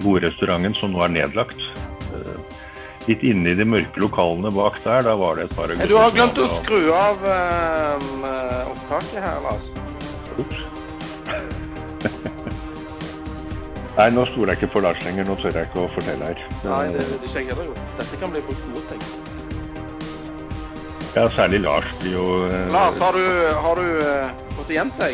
[0.01, 1.61] Gode restauranten som nå er nedlagt.
[3.07, 5.95] Litt inne i de mørke lokalene bak der, da var det et par Hey, du
[5.97, 9.71] har glemt å skru av eh, opptaket her, Lars.
[10.37, 10.59] Ops.
[13.97, 15.23] Nei, nå stoler jeg ikke på Lars lenger.
[15.27, 16.39] Nå tør jeg ikke å fortelle her.
[16.63, 17.75] Nei, det det skjer heller jo.
[17.97, 19.01] Dette kan bli brukt mot deg.
[21.11, 23.25] Ja, særlig Lars blir jo eh, Lars, har du,
[23.65, 25.13] har du eh, fått igjen deg?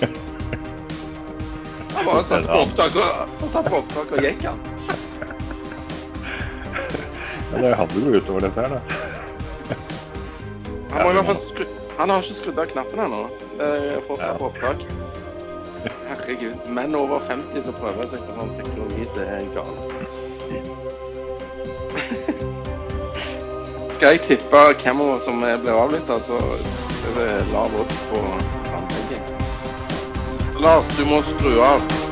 [1.98, 3.08] Han bare satt på opptak og,
[3.42, 3.48] og
[4.24, 4.69] gikk, han.
[7.52, 8.80] Ja, Det er han det går utover dette her, da.
[10.90, 11.64] Han, må fall skru,
[11.98, 13.22] han har ikke skrudd av knappen ennå.
[13.58, 14.82] Det er fortsatt på opptak.
[16.08, 16.66] Herregud.
[16.66, 19.80] Menn over 50 som prøver seg på sånn teknologi, det er galt.
[23.94, 28.18] Skal jeg tippe hvem som blir avlytta, så er det lav odds på
[28.70, 29.24] framlegging.
[30.60, 32.09] Lars, du må skru av.